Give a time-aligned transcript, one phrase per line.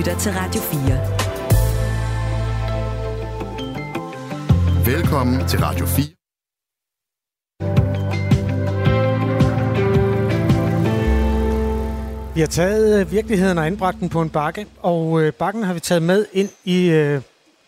[0.00, 0.80] lytter til Radio 4.
[4.94, 6.04] Velkommen til Radio 4.
[12.34, 15.74] Vi har taget øh, virkeligheden og anbragt den på en bakke, og øh, bakken har
[15.74, 17.22] vi taget med ind i øh,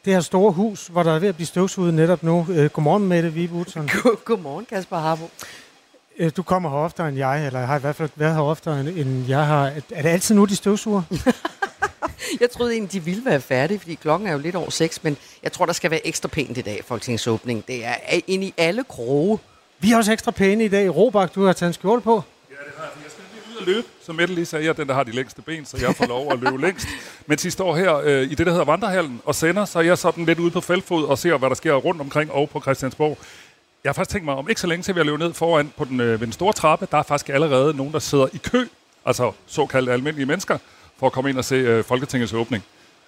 [0.05, 2.47] det her store hus, hvor der er ved at blive støvsuget netop nu.
[2.73, 3.49] Godmorgen, Mette.
[4.03, 5.31] God, godmorgen, Kasper Harbo.
[6.37, 8.81] Du kommer her oftere end jeg, eller jeg har i hvert fald været her oftere
[8.81, 9.67] end, end jeg har.
[9.91, 11.03] Er det altid nu, de støvsuger?
[12.41, 15.17] Jeg troede egentlig, de ville være færdige, fordi klokken er jo lidt over seks, men
[15.43, 17.67] jeg tror, der skal være ekstra pænt i dag, Folketingets åbning.
[17.67, 17.95] Det er
[18.27, 19.39] ind i alle kroge.
[19.79, 20.97] Vi er også ekstra pæne i dag.
[20.97, 22.23] Robak, du har taget en skjorte på.
[22.51, 22.93] Ja, det har jeg.
[23.03, 23.87] Jeg skal lige ud og løbe.
[24.07, 26.07] Som Mette lige sagde, jeg er den, der har de længste ben, så jeg får
[26.07, 26.87] lov at løbe længst.
[27.27, 29.99] Mens I står her øh, i det, der hedder Vandrehallen og sender, så er jeg
[29.99, 33.19] sådan lidt ude på feltfod og ser, hvad der sker rundt omkring og på Christiansborg.
[33.85, 35.85] Jeg har faktisk tænkt mig, om ikke så længe til, vi løbe ned foran på
[35.85, 36.89] den, øh, ved den store trappe.
[36.91, 38.67] Der er faktisk allerede nogen, der sidder i kø,
[39.05, 40.59] altså såkaldte almindelige mennesker,
[41.03, 42.65] for at komme ind og se øh, Folketingets åbning.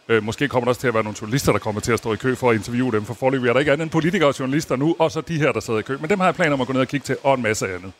[0.09, 2.13] Øh, måske kommer der også til at være nogle journalister, der kommer til at stå
[2.13, 4.39] i kø for at interviewe dem, for forløbig er der ikke andet end politikere og
[4.41, 5.97] journalister nu, og så de her, der sidder i kø.
[6.01, 7.75] Men dem har jeg planer om at gå ned og kigge til, og en masse
[7.75, 7.93] andet.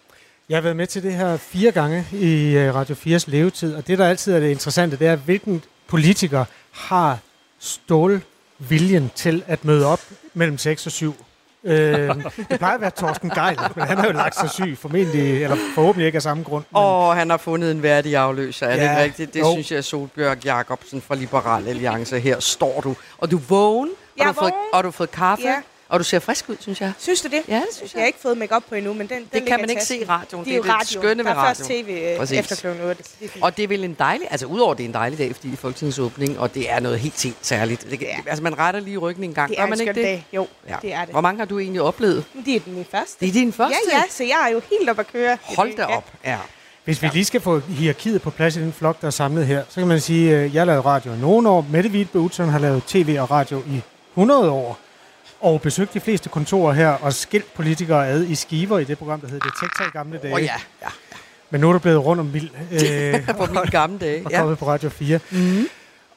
[0.49, 3.87] Jeg har været med til det her fire gange i øh, Radio 4's levetid, og
[3.87, 7.19] det, der altid er det interessante, det er, hvilken politiker har
[7.59, 10.01] stålviljen til at møde op
[10.35, 11.25] mellem 6 og 7.
[11.65, 12.09] Øh,
[12.51, 15.57] det plejer at være Torsten Geil, men han har jo lagt sig syg, formentlig, eller
[15.75, 16.65] forhåbentlig ikke af samme grund.
[16.71, 19.35] Men, Og han har fundet en værdig afløser, er det Ja, ikke rigtigt?
[19.35, 19.53] Det jo.
[19.53, 22.19] synes jeg Solbjørg Jacobsen fra Liberal Alliance.
[22.21, 25.11] Her står du, og du er vågen, og, du har fået, og du har fået
[25.11, 25.55] kaffe, Ja.
[25.95, 26.93] Og du ser frisk ud, synes jeg.
[26.99, 27.43] Synes du det?
[27.49, 29.61] Ja, det synes Jeg har ikke fået make på endnu, men den, den Det kan
[29.61, 30.45] man ikke se i radioen.
[30.45, 32.39] Det Det er jo det skønne der ved er først tv øh, Præcis.
[32.39, 33.03] efter klokken 8.
[33.21, 33.39] Det er.
[33.45, 35.55] Og det er vel en dejlig, altså udover det er en dejlig dag, fordi det
[35.57, 37.91] er Folketingets åbning, og det er noget helt, helt særligt.
[37.91, 38.17] Det, Ja.
[38.27, 40.11] Altså man retter lige ryggen en gang, det gør er en man ikke skøn det?
[40.11, 40.27] dag.
[40.33, 40.77] Jo, Ja.
[40.83, 41.11] det er det.
[41.15, 42.25] Hvor mange har du egentlig oplevet?
[42.45, 43.17] Det er den første.
[43.21, 43.77] Det er din første?
[43.93, 45.39] Ja, ja, så jeg er jo helt op at køre.
[45.43, 46.13] Hold da op.
[46.25, 46.39] Ja.
[46.85, 49.63] Hvis vi lige skal få hierarkiet på plads i den flok, der er samlet her,
[49.69, 51.67] så kan man sige, at jeg har lavet radio i nogle år.
[51.71, 53.81] Mette Wittbe Utzon har lavet tv og radio i
[54.15, 54.79] 100 år.
[55.45, 59.21] Og besøgt de fleste kontorer her og skilt politikere ad i skiver i det program,
[59.21, 60.33] der hed Detektor i gamle dage.
[60.33, 60.89] Åh oh, ja, ja.
[61.51, 64.23] Men nu er du blevet rundt om mild øh, På mine gamle dage.
[64.25, 64.39] og Ja.
[64.41, 65.19] kommet på Radio 4.
[65.31, 65.67] Mm.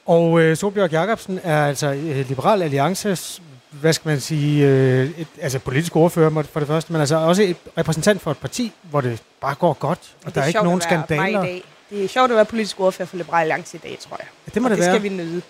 [0.06, 5.28] Og øh, Solbjørg Jacobsen er altså øh, Liberal Alliances, hvad skal man sige, øh, et,
[5.42, 9.02] altså politisk ordfører for det første, men altså også et repræsentant for et parti, hvor
[9.02, 11.42] det bare går godt, og der er ikke nogen skandaler.
[11.42, 11.64] Dag.
[11.90, 14.28] Det er sjovt at være politisk ordfører for Liberal Alliance i dag, tror jeg.
[14.48, 14.96] Ja, det må og det det være.
[14.96, 15.42] skal vi nyde.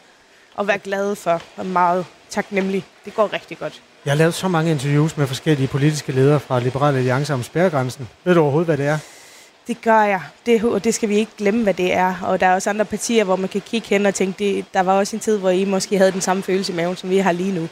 [0.55, 2.83] Og være glade for, og meget taknemmelig.
[3.05, 3.81] Det går rigtig godt.
[4.05, 8.07] Jeg har lavet så mange interviews med forskellige politiske ledere fra Liberal Alliance om spærregrænsen.
[8.23, 8.97] Ved du overhovedet, hvad det er?
[9.67, 10.21] Det gør jeg.
[10.45, 12.15] Det, og det skal vi ikke glemme, hvad det er.
[12.23, 14.79] Og der er også andre partier, hvor man kan kigge hen og tænke, det, der
[14.79, 17.17] var også en tid, hvor I måske havde den samme følelse i maven, som vi
[17.17, 17.67] har lige nu.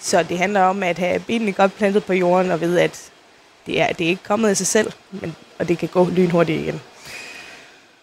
[0.00, 3.10] Så det handler om at have benene godt plantet på jorden og vide, at
[3.66, 6.60] det er, det er ikke kommet af sig selv, men, og det kan gå lynhurtigt
[6.60, 6.80] igen.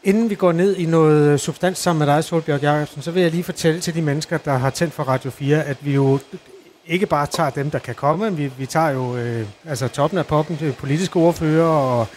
[0.03, 3.21] Inden vi går ned i noget øh, substans sammen med dig, Solbjørg Jacobsen, så vil
[3.21, 6.19] jeg lige fortælle til de mennesker, der har tændt for Radio 4, at vi jo
[6.87, 10.19] ikke bare tager dem, der kan komme, men vi, vi tager jo øh, altså toppen
[10.19, 12.07] af poppen, det er politiske ordfører og,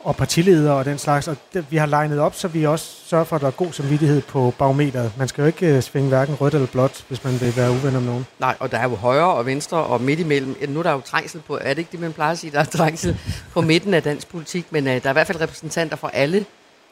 [0.00, 3.24] og partiledere og den slags, og det, vi har legnet op, så vi også sørger
[3.24, 5.12] for, at der er god samvittighed på barometeret.
[5.18, 7.96] Man skal jo ikke øh, svinge hverken rødt eller blåt, hvis man vil være uven
[7.96, 8.26] om nogen.
[8.38, 10.56] Nej, og der er jo højre og venstre og midt imellem.
[10.68, 12.60] Nu er der jo trængsel på, er det ikke det, man plejer at sige, der
[12.60, 13.18] er trængsel
[13.52, 16.44] på midten af dansk politik, men uh, der er i hvert fald repræsentanter fra alle,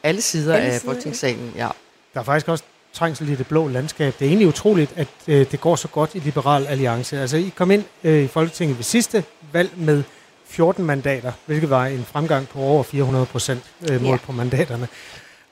[0.03, 0.93] alle sider Alle af sider, ja.
[0.93, 1.53] Folketingssalen.
[1.55, 1.67] Ja.
[2.13, 4.13] Der er faktisk også trængsel i det blå landskab.
[4.19, 7.19] Det er egentlig utroligt, at øh, det går så godt i Liberal Alliance.
[7.21, 9.23] Altså, I kom ind øh, i Folketinget ved sidste
[9.53, 10.03] valg med
[10.47, 14.17] 14 mandater, hvilket var en fremgang på over 400 procent øh, mål Ja.
[14.25, 14.87] på mandaterne.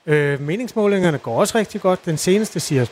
[0.05, 2.05] Øh, meningsmålingerne går også rigtig godt.
[2.05, 2.85] Den seneste siger,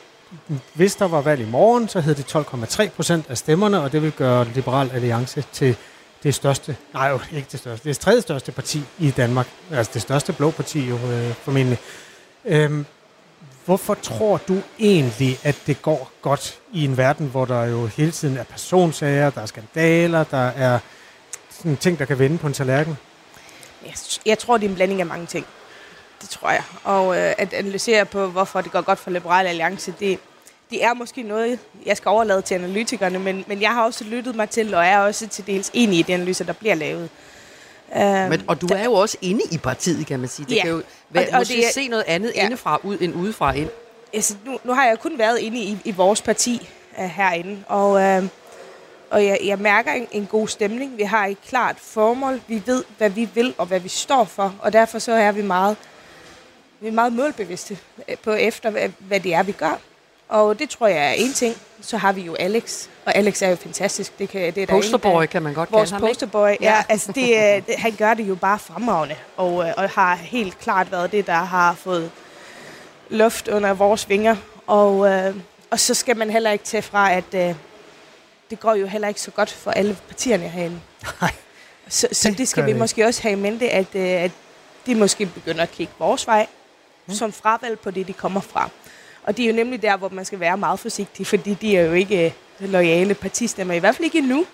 [0.73, 4.01] hvis der var valg i morgen, så hed det 12,3 procent af stemmerne, og det
[4.01, 5.75] vil gøre Liberal Alliance til
[6.25, 9.47] det største, nej jo ikke det største, det tredje største parti i Danmark.
[9.72, 11.78] Altså det største blå parti jo øh, formentlig.
[12.46, 12.86] Øhm,
[13.66, 18.12] Hvorfor tror du egentlig, at det går godt i en verden, hvor der jo hele
[18.12, 20.80] tiden er personsager, der er skandaler, der er
[21.50, 22.97] sådan ting, der kan vende på en tallerken?
[23.85, 23.94] Jeg,
[24.25, 25.46] jeg tror, det er en blanding af mange ting.
[26.22, 26.64] Det tror jeg.
[26.84, 30.20] Og øh, at analysere på, hvorfor det går godt for Liberale Alliance, det,
[30.70, 34.35] det er måske noget, jeg skal overlade til analytikerne, men, men jeg har også lyttet
[34.35, 37.09] mig til, og er også til dels enig i de analyser, der bliver lavet.
[37.96, 40.46] Um, Men, og du er jo også inde i partiet, kan man sige.
[40.46, 40.62] Det Ja.
[40.62, 42.46] kan jo være, Og- og måske det se noget andet Ja.
[42.46, 43.70] indefra ud end udefra ind.
[44.14, 47.90] altså, nu, nu har jeg kun været inde i, i vores parti uh, herinde, og,
[47.91, 48.23] uh,
[49.09, 50.97] og jeg, jeg mærker en, en god stemning.
[50.97, 52.41] Vi har et klart formål.
[52.47, 55.41] Vi ved, hvad vi vil og hvad vi står for, og derfor så er vi
[55.41, 55.78] meget,
[56.79, 57.78] vi er meget målbevidste
[58.09, 59.79] øh, på efter, hvad, hvad det er, vi gør.
[60.29, 61.55] Og det tror jeg er en ting.
[61.81, 64.19] Så har vi jo Alex, og Alex er jo fantastisk.
[64.19, 66.13] Det, kan, det er Posterboy der- kan man godt Vores kalde ham, ikke?
[66.13, 66.55] posterboy, ja.
[66.61, 66.83] Ja.
[66.89, 70.59] altså det, øh, det, han gør det jo bare fremragende, og, øh, og har helt
[70.59, 72.11] klart været det, der har fået
[73.09, 74.35] luft under vores vinger.
[74.67, 75.35] Og, øh,
[75.72, 77.55] og så skal man heller ikke tage fra, at øh,
[78.49, 80.79] det går jo heller ikke så godt for alle partierne herinde.
[81.22, 81.31] Nej.
[81.89, 84.31] Så, så Det det skal vi det måske også have i mente, at, øh, at
[84.85, 86.47] de måske begynder at kigge vores vej,
[87.07, 87.13] mm.
[87.13, 88.69] som fravalg på det, de kommer fra.
[89.25, 91.81] Og det er jo nemlig der, hvor man skal være meget forsigtig, fordi de er
[91.81, 94.45] jo ikke øh, loyale partistemmer, i hvert fald ikke endnu.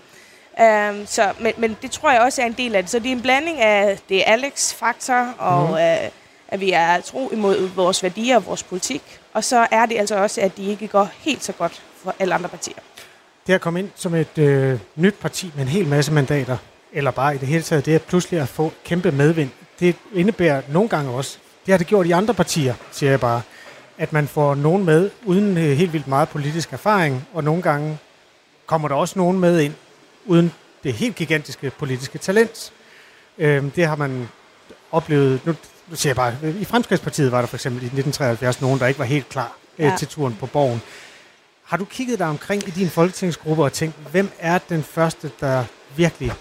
[0.59, 2.91] Um, så, men, men det tror jeg også er en del af det.
[2.91, 5.73] Så det er en blanding af det er Alex-faktor, og mm.
[5.73, 6.09] uh,
[6.47, 9.01] at vi er tro imod vores værdier og vores politik.
[9.33, 12.33] Og så er det altså også, at de ikke går helt så godt for alle
[12.33, 12.75] andre partier.
[13.47, 16.57] Det at komme ind som et øh, nyt parti med en hel masse mandater,
[16.93, 20.61] eller bare i det hele taget, det at pludselig at få kæmpe medvind, det indebærer
[20.69, 23.41] nogle gange også, det har det gjort i andre partier, siger jeg bare,
[24.01, 27.97] at man får nogen med uden øh, helt vildt meget politisk erfaring, og nogle gange
[28.65, 29.73] kommer der også nogen med ind
[30.25, 30.51] uden
[30.83, 32.73] det helt gigantiske politiske talent.
[33.37, 34.29] Øh, det har man
[34.91, 35.55] oplevet, nu,
[35.87, 38.99] nu siger jeg bare, i Fremskridspartiet var der for eksempel i 1973 nogen, der ikke
[38.99, 39.95] var helt klar øh, Ja.
[39.99, 40.81] til turen på borgen.
[41.63, 45.63] Har du kigget dig omkring i din folketingsgruppe og tænkt, hvem er den første, der
[45.95, 46.33] virkelig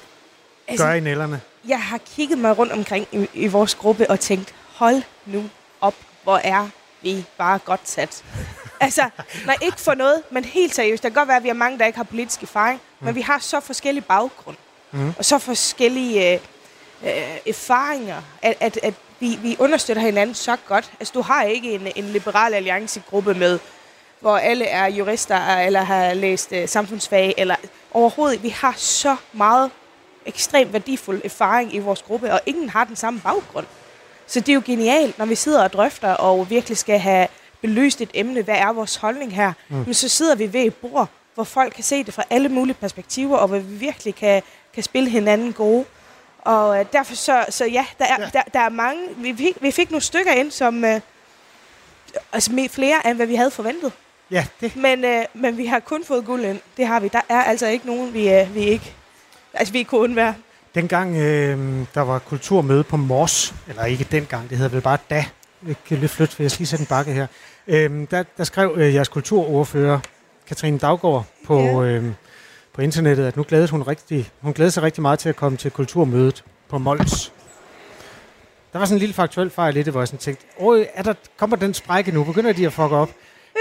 [0.68, 1.40] Altså, gør i nælderne?
[1.68, 5.44] jeg har kigget mig rundt omkring i, i vores gruppe og tænkt, hold nu
[5.80, 6.68] op, hvor er
[7.02, 8.24] vi bare godt sat.
[8.80, 9.10] altså,
[9.46, 11.02] nej, ikke for noget, men helt seriøst.
[11.02, 13.06] Det kan godt være, at vi har mange, der ikke har politisk erfaring, mm.
[13.06, 14.56] men vi har så forskellige baggrund,
[14.90, 15.14] mm.
[15.18, 16.40] og så forskellige øh,
[17.04, 20.92] øh, erfaringer, at, at, at vi, vi understøtter hinanden så godt.
[21.00, 23.58] Altså, du har ikke en, en liberal alliancegruppe med,
[24.20, 27.56] hvor alle er jurister, eller har læst øh, samfundsfag, eller
[27.92, 28.42] overhovedet.
[28.42, 29.70] Vi har så meget
[30.26, 33.66] ekstremt værdifuld erfaring i vores gruppe, og ingen har den samme baggrund.
[34.30, 37.26] Så det er jo genialt, når vi sidder og drøfter, og virkelig skal have
[37.60, 39.76] belyst et emne, hvad er vores holdning her, mm.
[39.76, 42.74] men så sidder vi ved et bord, hvor folk kan se det fra alle mulige
[42.74, 44.42] perspektiver, og hvor vi virkelig kan,
[44.74, 45.84] kan spille hinanden gode.
[46.38, 48.28] Og øh, derfor så, så ja, der er, ja.
[48.32, 51.00] Der, der er mange, vi fik, vi fik nogle stykker ind, som øh,
[52.32, 53.92] altså flere end hvad vi havde forventet.
[54.30, 56.60] Ja, det, Men, øh, men vi har kun fået guld ind.
[56.76, 57.08] Det har vi.
[57.08, 58.94] Der er altså ikke nogen, vi, øh, vi ikke...
[59.54, 60.34] Altså, vi kunne undvære.
[60.74, 61.58] Dengang øh,
[61.94, 65.24] der var kulturmøde på Mors, eller ikke dengang, det hedder vel bare da,
[65.66, 67.26] jeg kan lidt flytte, for jeg skal lige sætte en bakke her,
[67.66, 69.98] øh, der, der skrev øh, jeres kulturordfører,
[70.48, 71.82] Katrine Daggaard, på, Ja.
[71.82, 72.04] øh,
[72.74, 75.58] på internettet, at nu glædede hun, rigtig, hun glædede sig rigtig meget til at komme
[75.58, 77.32] til kulturmødet på Mols.
[78.72, 81.02] Der var sådan en lille faktuel fejl i det, hvor jeg sådan tænkte, åh, er
[81.02, 82.24] der, kommer den sprække nu?
[82.24, 83.10] Begynder de at fuck op?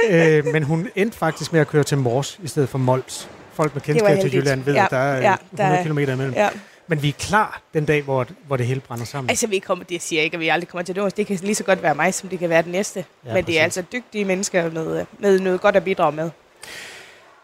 [0.10, 3.30] øh, men hun endte faktisk med at køre til Mors i stedet for Mols.
[3.54, 4.34] Folk med kendskab til.
[4.36, 6.34] Jylland ved, Ja, at der er ja, der 100 er- km imellem.
[6.34, 6.50] Ja.
[6.90, 9.30] Men vi er klar den dag, hvor, hvor det hele brænder sammen.
[9.30, 11.18] Altså, vi kommer, det siger ikke, at vi aldrig kommer til det.
[11.18, 13.06] Det kan lige så godt være mig, som det kan være den næste.
[13.26, 16.30] Ja, Men det er altså dygtige mennesker med, med noget godt at bidrage med.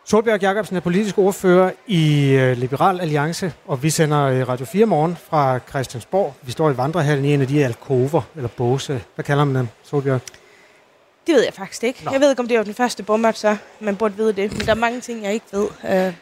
[0.06, 4.86] Solbjerg Jacobsen er politisk ordfører i øh, Liberal Alliance, og vi sender øh, Radio 4
[4.86, 6.36] morgen fra Christiansborg.
[6.42, 9.02] Vi står i vandrehallen i en af de alkover, eller båse.
[9.16, 10.20] Hvad kalder man dem, Solbjerg?
[11.28, 12.04] Det ved jeg faktisk ikke.
[12.06, 12.12] Nå.
[12.12, 14.52] Jeg ved ikke, om det var den første bommert, så man burde vide det.
[14.52, 15.64] Men der er mange ting, jeg ikke ved.
[15.64, 16.14] Uh, Det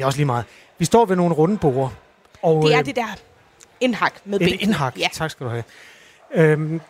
[0.00, 0.44] er også lige meget.
[0.78, 1.90] Vi står ved nogle runde borde.
[2.42, 3.06] Og, det er øh, det der
[3.80, 4.68] indhak med Et bænken.
[4.68, 4.98] indhak.
[4.98, 5.08] Ja.
[5.12, 5.64] Tak skal du have.
[6.34, 6.80] Øhm,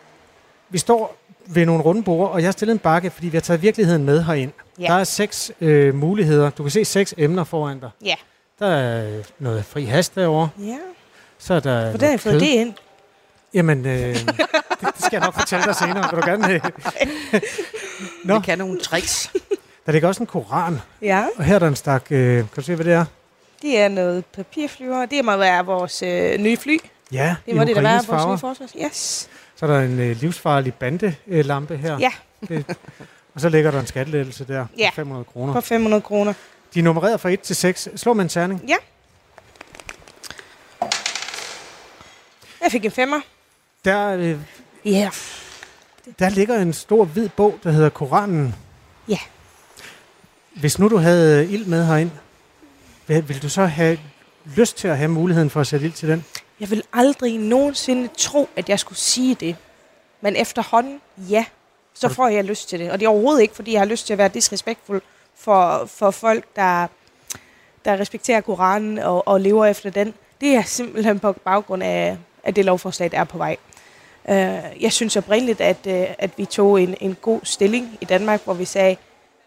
[0.71, 1.17] vi står
[1.47, 4.05] ved nogle runde borde, og jeg har stillet en bakke, fordi vi har taget virkeligheden
[4.05, 4.53] med herind.
[4.81, 4.87] Ja.
[4.87, 6.51] Der er seks øh, muligheder.
[6.51, 7.91] Du kan se seks emner foran dig.
[8.05, 8.15] Ja.
[8.59, 10.49] Der er noget fri hast derovre.
[10.59, 10.77] ja.
[11.39, 12.73] Så er der Hvordan har jeg fået det ind?
[13.55, 14.27] Jamen, øh, det,
[14.81, 16.11] det skal jeg nok fortælle dig senere.
[16.13, 16.55] Vil du gerne...
[16.55, 16.61] Øh.
[18.25, 18.39] Nå.
[18.39, 19.31] Vi kan nogle tricks.
[19.87, 22.07] Der ligger også en koran, Ja, og her er der en stak...
[22.11, 23.05] Øh, kan du se, hvad det er?
[23.63, 25.07] Det er noget papirflyver.
[25.07, 26.79] Det må være vores øh, nye fly.
[27.13, 28.35] Ja, Det må det da være, Ukraines vores farver.
[28.35, 28.71] nye forsvars.
[28.85, 29.29] Yes.
[29.57, 31.99] Så er der en øh, livsfarlig bandelampe her.
[31.99, 32.11] Ja.
[32.49, 32.65] Det,
[33.35, 34.91] og så ligger der en skattelettelse der Ja.
[34.91, 35.53] på 500 kroner.
[35.53, 36.33] På 500 kroner.
[36.75, 37.89] De er nummereret fra 1 til 6.
[37.97, 38.65] Slå med en terning.
[38.69, 38.77] Ja.
[42.63, 43.21] Jeg fik en femmer.
[43.85, 44.37] Der, øh,
[44.85, 44.91] Ja.
[44.91, 45.13] Yeah.
[46.19, 48.55] der ligger en stor hvid bog, der hedder Koranen.
[49.09, 49.19] Ja.
[50.61, 52.11] Hvis nu du havde ild med herind,
[53.13, 53.99] vil, vil du så have
[54.57, 56.25] lyst til at have muligheden for at sætte ild til den?
[56.61, 59.57] Jeg vil aldrig nogensinde tro, at jeg skulle sige det.
[60.21, 61.01] Men efterhånden,
[61.31, 61.45] ja,
[61.95, 62.91] så får jeg lyst til det.
[62.91, 65.03] Og det er overhovedet ikke, fordi jeg har lyst til at være disrespektfuld
[65.37, 66.87] for, for folk, der,
[67.85, 70.15] der respekterer Koranen og, og lever efter den.
[70.41, 73.57] Det er simpelthen på baggrund af, af det lovforslag, der er på vej.
[74.25, 78.45] Uh, jeg synes oprindeligt, at, uh, at vi tog en, en god stilling i Danmark,
[78.45, 78.97] hvor vi sagde,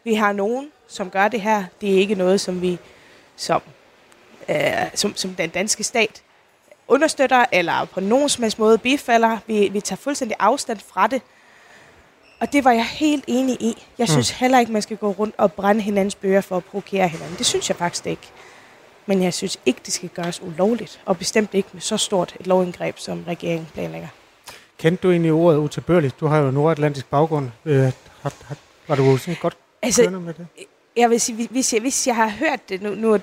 [0.03, 1.63] vi har nogen, som gør det her.
[1.81, 2.79] Det er ikke noget, som vi
[3.35, 3.61] som,
[4.49, 4.55] uh,
[4.93, 6.21] som, som den danske stat
[6.87, 9.37] understøtter, eller på nogen som helst måde bifalder.
[9.47, 11.21] Vi, vi tager fuldstændig afstand fra det.
[12.39, 13.85] Og det var jeg helt enig i.
[13.97, 17.07] Jeg synes heller ikke, man skal gå rundt og brænde hinandens bøger for at provokere
[17.07, 17.37] hinanden.
[17.37, 18.31] Det synes jeg faktisk ikke.
[19.05, 22.47] Men jeg synes ikke, det skal gøres ulovligt, og bestemt ikke med så stort et
[22.47, 24.07] lovindgreb, som regeringen planlægger.
[24.77, 26.19] Kendte du egentlig ordet utilbørligt?
[26.19, 27.49] Du har jo nordatlantisk baggrund.
[27.65, 28.55] Øh, har, har,
[28.87, 30.47] var du sådan godt Altså, med det?
[30.95, 33.19] Jeg vil sige, hvis jeg, hvis jeg har hørt det, nu, nu,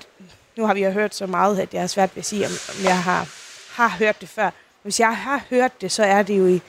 [0.57, 2.51] nu har vi jo hørt så meget, at jeg har svært ved at sige, om,
[2.51, 3.29] om jeg har,
[3.73, 4.49] har hørt det før.
[4.83, 6.61] Hvis jeg har hørt det, så er det jo i,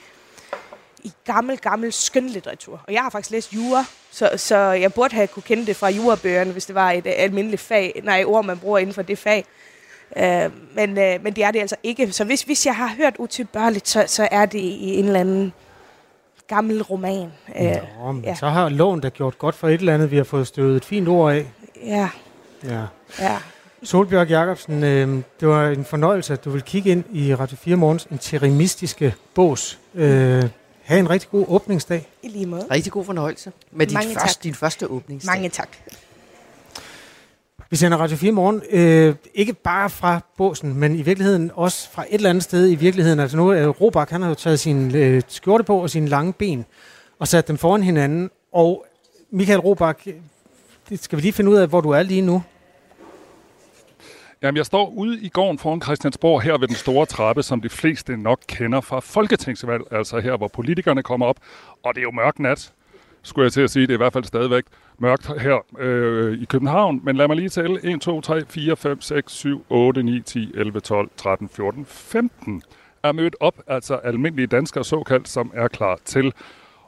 [1.03, 2.81] i gammel, gammel skønlitteratur.
[2.87, 5.89] Og jeg har faktisk læst jura, så, så jeg burde have kunne kende det fra
[5.89, 9.17] jurabøgerne, hvis det var et øh, almindeligt fag, nej, ord, man bruger inden for det
[9.17, 9.45] fag.
[10.17, 12.11] Øh, men, øh, men det er det altså ikke.
[12.11, 15.53] Så hvis, hvis jeg har hørt utilbørligt, så, så er det i en eller anden
[16.47, 17.31] gammel roman.
[17.61, 17.71] Øh,
[18.05, 18.35] Nå, men ja.
[18.35, 20.11] så har loven da gjort godt for et eller andet.
[20.11, 21.45] Vi har fået støvet et fint ord af.
[21.85, 22.09] ja,
[22.63, 22.83] Ja.
[23.19, 23.37] ja.
[23.83, 27.75] Solbjørg Jacobsen, øh, det var en fornøjelse, at du vil kigge ind i Radio 4
[27.75, 29.79] Morgens interimistiske bås.
[29.95, 30.43] Øh,
[30.83, 32.07] ha' en rigtig god åbningsdag.
[32.23, 32.65] I lige måde.
[32.71, 34.21] Rigtig god fornøjelse med dit Mange tak.
[34.21, 35.33] første, din første åbningsdag.
[35.35, 35.69] Mange tak.
[37.69, 42.01] Vi sender Radio 4 Morgen, øh, ikke bare fra båsen, men i virkeligheden også fra
[42.01, 43.19] et eller andet sted i virkeligheden.
[43.19, 46.33] Altså nu, øh, Robak, han har jo taget sin øh, skjorte på og sine lange
[46.33, 46.65] ben
[47.19, 48.29] og sat dem foran hinanden.
[48.51, 48.85] Og
[49.31, 50.05] Michael Robak,
[50.89, 52.43] det skal vi lige finde ud af, hvor du er lige nu.
[54.41, 57.69] Jamen, jeg står ude i gården foran Christiansborg her ved den store trappe, som de
[57.69, 61.37] fleste nok kender fra Folketingsvalg, altså her, hvor politikerne kommer op.
[61.83, 62.71] Og det er jo mørk nat,
[63.21, 63.81] skulle jeg til at sige.
[63.87, 64.63] Det er i hvert fald stadigvæk
[64.99, 67.01] mørkt her øh, i København.
[67.03, 67.93] Men lad mig lige tælle.
[67.93, 72.61] 1, 2, 3, 4, 5, 6, 7, 8, 9, 10, 11, 12, 13, 14, 15
[73.03, 76.33] er mødt op, altså almindelige danskere såkaldt, som er klar til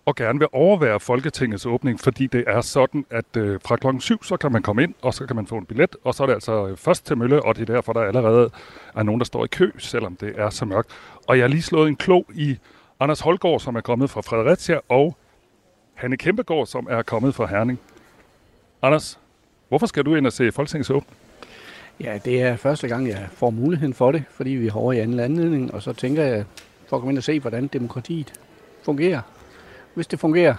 [0.07, 4.23] og gerne vil overvære Folketingets åbning, fordi det er sådan, at øh, fra klokken 7,
[4.23, 6.27] så kan man komme ind, og så kan man få en billet, og så er
[6.27, 8.49] det altså øh, først til Mølle, og det er derfor, der allerede
[8.95, 10.89] er nogen, der står i kø, selvom det er så mørkt.
[11.27, 12.57] Og jeg har lige slået en klog i
[12.99, 15.17] Anders Holgaard, som er kommet fra Fredericia, og
[15.93, 17.79] Hanne Kæmpegård, som er kommet fra Herning.
[18.81, 19.19] Anders,
[19.69, 21.17] hvorfor skal du ind og se Folketingets åbning?
[21.99, 24.99] Ja, det er første gang, jeg får muligheden for det, fordi vi har over i
[24.99, 26.45] anden anledning, og så tænker jeg,
[26.87, 28.33] for at komme ind og se, hvordan demokratiet
[28.83, 29.21] fungerer.
[29.93, 30.55] Hvis det fungerer,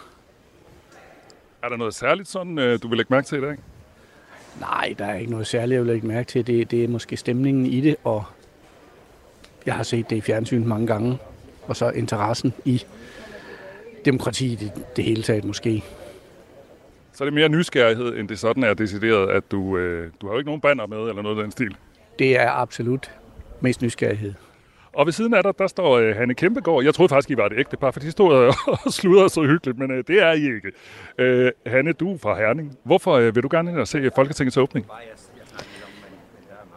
[1.63, 3.57] Er der noget særligt sådan, øh, du vil lægge mærke til i dag?
[4.61, 6.47] nej, der er ikke noget særligt, jeg vil lægge mærke til.
[6.47, 8.25] Det, det er måske stemningen i det, og
[9.67, 11.19] jeg har set det i fjernsyn mange gange,
[11.67, 12.85] og så interessen i
[14.05, 15.85] demokratiet i det hele taget måske.
[17.19, 20.35] Så er det mere nysgerrighed, end det sådan er decideret, at du, øh, du har
[20.35, 21.77] jo ikke nogen banner med, eller noget af den stil.
[22.19, 23.11] Det er absolut
[23.61, 24.35] mest nysgerrighed.
[24.93, 26.85] Og ved siden af dig, der står øh, Hanne Kæmpegård.
[26.85, 28.55] Jeg troede faktisk, I var et ægte par, for de stod og
[28.93, 30.73] sludrede så hyggeligt, men øh, det er I ikke.
[31.19, 32.79] Øh, Hanne, du er fra Herning.
[32.85, 34.87] Hvorfor øh, vil du gerne ind og se Folketingets åbning?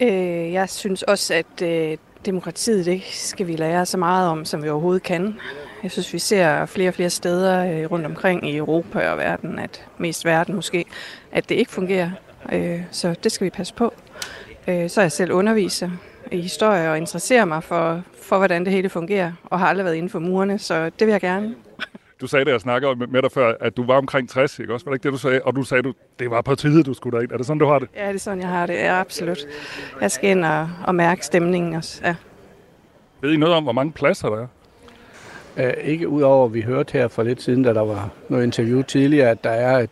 [0.02, 4.64] Øh, jeg synes også, at øh, demokratiet det skal vi lære så meget om, som
[4.64, 5.36] vi overhovedet kan.
[5.84, 9.60] Jeg synes, vi ser flere og flere steder øh, rundt omkring i Europa og verden,
[9.60, 10.86] at mest verden måske,
[11.32, 12.12] at det ikke fungerer.
[12.52, 13.94] Øh, så det skal vi passe på.
[14.68, 15.90] Øh, så er jeg selv underviser
[16.32, 19.96] i historie og interesserer mig for, for, hvordan det hele fungerer, og har aldrig været
[19.96, 21.56] inden for murene, så det vil jeg gerne.
[22.22, 24.74] Du sagde, da jeg snakkede med, med dig før, at du var omkring 60, ikke
[24.74, 24.86] også?
[24.86, 25.42] Var det ikke det, du sagde?
[25.42, 27.32] Og du sagde, du, det var på tide, du skulle derind.
[27.32, 27.90] Er det sådan, du har det?
[27.96, 28.74] Ja, det er sådan, jeg har det.
[28.74, 29.40] Ja, absolut.
[30.02, 32.02] Jeg skal ind og, og mærke stemningen også.
[32.06, 32.16] Ja.
[33.22, 34.48] Ved I noget om, hvor mange pladser der er?
[35.58, 38.82] Uh, ikke udover, at vi hørte her for lidt siden, da der var noget interview
[38.82, 39.88] tidligere, at der er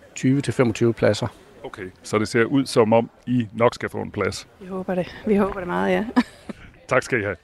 [0.90, 1.28] 20-25 pladser.
[1.64, 4.48] Okay, så det ser ud som om, I nok skal få en plads.
[4.60, 5.16] Vi håber det.
[5.26, 6.06] Vi håber det meget, ja.
[6.88, 7.36] Tak skal I have.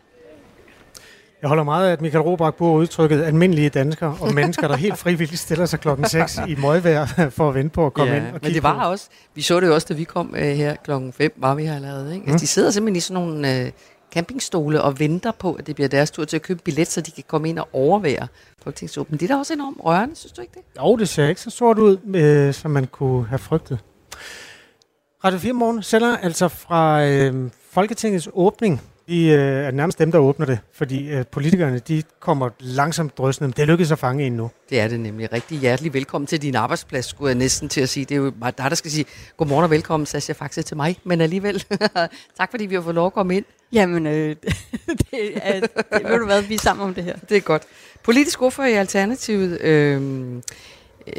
[1.46, 4.98] Jeg holder meget af, at Michael Robach bruger udtrykket almindelige danskere og mennesker, der helt
[4.98, 7.06] frivilligt stiller sig klokken 6 i møgvejr
[7.38, 8.90] for at vente på at komme ja, ind og men kigge det var på.
[8.90, 11.66] også, vi så det jo også, da vi kom øh, her klokken 5, var vi
[11.66, 12.16] her allerede.
[12.16, 12.32] Ikke?
[12.32, 13.72] Altså, de sidder simpelthen i sådan nogle øh,
[14.14, 17.12] campingstole og venter på, at det bliver deres tur til at købe billet, så de
[17.12, 18.28] kan komme ind og overvære
[18.64, 19.20] Folketingsåbent.
[19.20, 20.82] Det er da også enormt rørende, synes du ikke det?
[20.82, 23.80] Jo, det ser ikke så sort ud, øh, som man kunne have frygtet.
[25.24, 28.82] Radio 4 Morgen sender altså fra øh, Folketingets åbning.
[29.08, 33.48] De øh, er nærmest dem, der åbner det, fordi øh, politikerne de kommer langsomt drøsende.
[33.48, 34.52] Men det lykkedes at fange en nu.
[34.70, 35.34] Det er det nemlig.
[35.34, 38.06] Rigtig hjertelig velkommen til din arbejdsplads, skulle jeg næsten til at sige.
[38.06, 39.06] Det er jo mig, der, der skal sige
[39.38, 40.98] godmorgen og velkommen, Sascha Faxe, til mig.
[41.04, 41.64] Men alligevel,
[42.40, 43.46] tak fordi vi har fået lov at komme ind.
[43.74, 44.36] Jamen, øh,
[45.12, 47.16] det er, det, ved du hvad, vi er sammen om det her.
[47.30, 47.64] Det er godt.
[48.04, 49.62] Politisk ordfører i Alternativet.
[49.62, 50.02] Øh,
[51.08, 51.14] øh,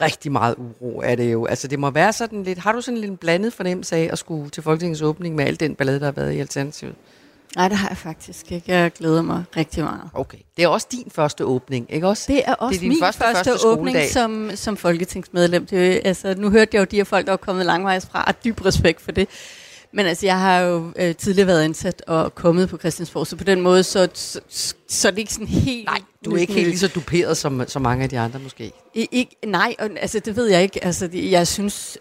[0.00, 1.46] rigtig meget uro er det jo.
[1.46, 4.18] Altså det må være sådan lidt, har du sådan lidt en blandet fornemmelse af at
[4.18, 6.94] skulle til Folketingets åbning med al den ballade, der har været i Alternativet?
[7.56, 8.72] Nej, det har jeg faktisk ikke.
[8.72, 10.00] Jeg glæder mig rigtig meget.
[10.14, 10.38] Okay.
[10.56, 12.24] Det er også din første åbning, ikke også?
[12.28, 15.66] Det er også det er din min første, første, første åbning som, som folketingsmedlem.
[15.66, 18.24] Det er, altså, nu hørte jeg jo de her folk, der var kommet langvejs fra,
[18.26, 19.28] og dyb respekt for det.
[19.92, 23.44] Men altså, jeg har jo øh, tidligere været ansat og kommet på Christiansborg, så på
[23.44, 24.40] den måde, så, så,
[24.88, 25.84] så er det ikke sådan helt...
[25.86, 28.72] Nej, du er ikke helt lige så duperet som, som mange af de andre måske.
[28.94, 30.84] I, ikke, nej, og, altså det ved jeg ikke.
[30.84, 31.98] Altså, det, jeg synes,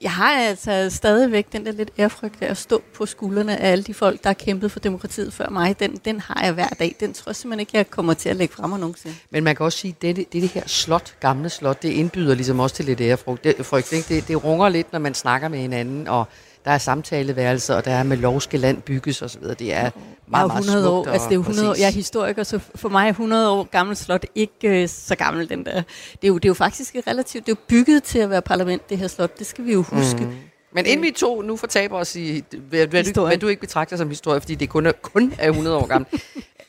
[0.00, 3.84] jeg har altså stadigvæk den der lidt ærefrygt af at stå på skuldrene af alle
[3.84, 5.80] de folk, der har kæmpet for demokratiet før mig.
[5.80, 6.96] Den, den har jeg hver dag.
[7.00, 9.16] Den tror jeg simpelthen ikke, jeg kommer til at lægge frem mig nogensinde.
[9.30, 12.34] Men man kan også sige, at det, det, det her slot, gamle slot, det indbyder
[12.34, 13.44] ligesom også til lidt ærefrygt.
[13.44, 14.08] Det, frygt, ikke?
[14.08, 16.24] Det, det runger lidt, når man snakker med hinanden, og
[16.66, 19.42] der er samtaleværelser, og der er med lov skal land bygges osv.
[19.42, 19.90] Det er
[20.26, 21.74] meget, meget 100 smukt år, altså det er 100 år.
[21.78, 25.48] Jeg er historiker, så for mig er 100 år gammel slot ikke øh, så gammel
[25.48, 25.72] den der.
[25.72, 25.84] Det
[26.22, 28.90] er, jo, det er jo faktisk relativt, det er jo bygget til at være parlament,
[28.90, 29.38] det her slot.
[29.38, 30.20] Det skal vi jo huske.
[30.20, 30.34] Mm.
[30.72, 33.96] Men inden vi to nu fortaber os i, hvad, hvad, du, hvad du ikke betragter
[33.96, 36.08] som historie, fordi det kun er, kun er 100 år gammel.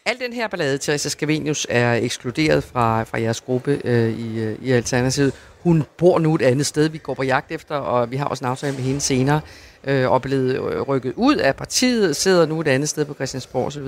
[0.06, 4.58] Al den her ballade, Teresa Scavenius, er ekskluderet fra, fra jeres gruppe øh, i, øh,
[4.62, 5.34] i Alternativet.
[5.68, 8.46] Hun bor nu et andet sted, vi går på jagt efter, og vi har også
[8.46, 9.42] en aftale med hende senere,
[9.84, 13.66] øh, og blevet øh, rykket ud af partiet, sidder nu et andet sted på Christiansborg
[13.66, 13.88] osv.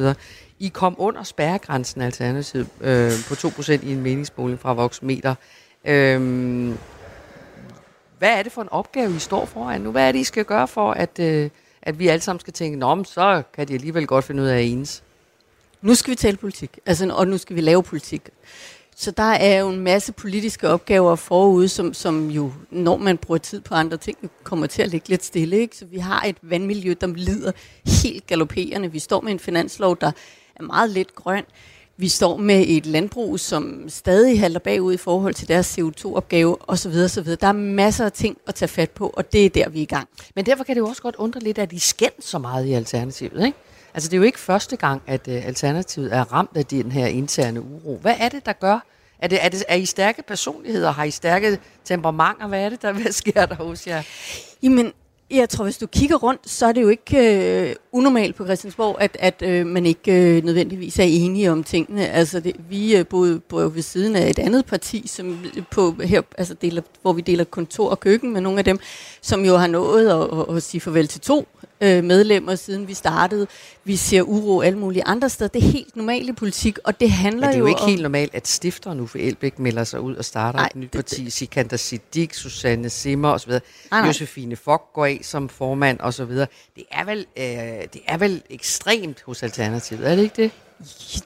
[0.59, 5.35] I kom under spærregrænsen alternativt øh, på 2% i en meningsmåling fra Voxmeter.
[5.85, 6.21] Øh,
[8.17, 9.91] hvad er det for en opgave, I står foran nu?
[9.91, 11.49] Hvad er det, I skal gøre for, at, øh,
[11.81, 14.61] at vi alle sammen skal tænke, Nå, så kan de alligevel godt finde ud af
[14.61, 15.03] ens?
[15.81, 18.21] Nu skal vi tale politik, altså, og nu skal vi lave politik.
[19.01, 23.37] Så der er jo en masse politiske opgaver forude, som, som jo, når man bruger
[23.37, 25.57] tid på andre ting, kommer til at ligge lidt stille.
[25.57, 25.77] Ikke?
[25.77, 27.51] Så vi har et vandmiljø, der lider
[27.85, 28.91] helt galopperende.
[28.91, 30.11] Vi står med en finanslov, der
[30.55, 31.43] er meget lidt grøn.
[31.97, 36.93] Vi står med et landbrug, som stadig halter bagud i forhold til deres CO2-opgave osv.
[37.05, 37.25] osv.
[37.25, 39.83] Der er masser af ting at tage fat på, og det er der, vi er
[39.83, 40.07] i gang.
[40.35, 42.73] Men derfor kan det jo også godt undre lidt, at de skændes så meget i
[42.73, 43.57] Alternativet, ikke?
[43.99, 47.07] Altså det er jo ikke første gang, at uh, Alternativet er ramt af den her
[47.07, 47.97] interne uro.
[48.01, 48.85] Hvad er det, der gør?
[49.19, 50.91] Er, det, er, det, er I stærke personligheder?
[50.91, 52.47] Har I stærke temperamenter?
[52.47, 54.03] Hvad er det, der hvad sker der hos jer?
[54.63, 54.93] Jamen,
[55.31, 58.97] jeg tror, hvis du kigger rundt, så er det jo ikke øh, unormalt på Christiansborg,
[58.99, 62.09] at, at øh, man ikke øh, nødvendigvis er enige om tingene.
[62.09, 65.95] Altså, det, vi øh, boede, boede ved siden af et andet parti, som øh, på,
[66.03, 68.79] her, altså deler, hvor vi deler kontor og køkken med nogle af dem,
[69.21, 71.47] som jo har nået at, at, at sige farvel til to
[71.81, 73.47] øh, medlemmer, siden vi startede.
[73.83, 75.47] Vi ser uro alle mulige andre steder.
[75.47, 77.81] Det er helt normalt i politik, og det handler jo Men det er jo ikke
[77.81, 80.75] om, helt normalt, at stifter nu for Elbæk melder sig ud og starter Nej, et
[80.75, 81.29] nyt det- parti.
[81.29, 83.49] Sikander Siddiq, Susanne Simmer osv.
[83.51, 83.59] Nej,
[83.91, 84.05] nej.
[84.07, 86.31] Josefine Fock går af som formand osv.
[86.31, 86.47] Det
[86.91, 87.43] er vel, øh,
[87.93, 90.51] det er vel ekstremt hos Alternativet, er det ikke det?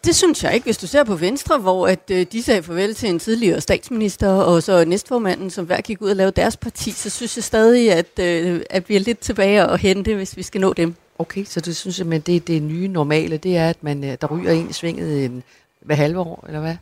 [0.06, 0.63] Det synes jeg ikke.
[0.63, 4.28] Hvis du ser på Venstre, hvor at, øh, de sagde farvel til en tidligere statsminister,
[4.30, 7.92] og så næstformanden, som hver gik ud og lavede deres parti, så synes jeg stadig,
[7.92, 10.96] at, øh, at vi er lidt tilbage og hente, hvis vi skal nå dem.
[11.20, 14.28] Okay, så du synes simpelthen, det, det nye normale, det er, at man, øh, der
[14.28, 15.44] ryger ind i svinget en,
[15.82, 16.76] hver halve år, eller hvad?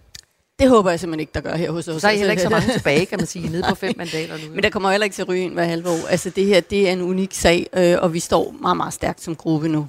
[0.60, 2.02] Det håber jeg simpelthen ikke, der gør her hos os.
[2.02, 4.38] Så er I heller ikke så mange tilbage, kan man sige, nede på fem mandater
[4.38, 4.54] nu.
[4.54, 6.08] Men der kommer heller ikke til at ryge ind hver halve år.
[6.10, 9.22] Altså det her, det er en unik sag, øh, og vi står meget, meget stærkt
[9.22, 9.88] som gruppe nu.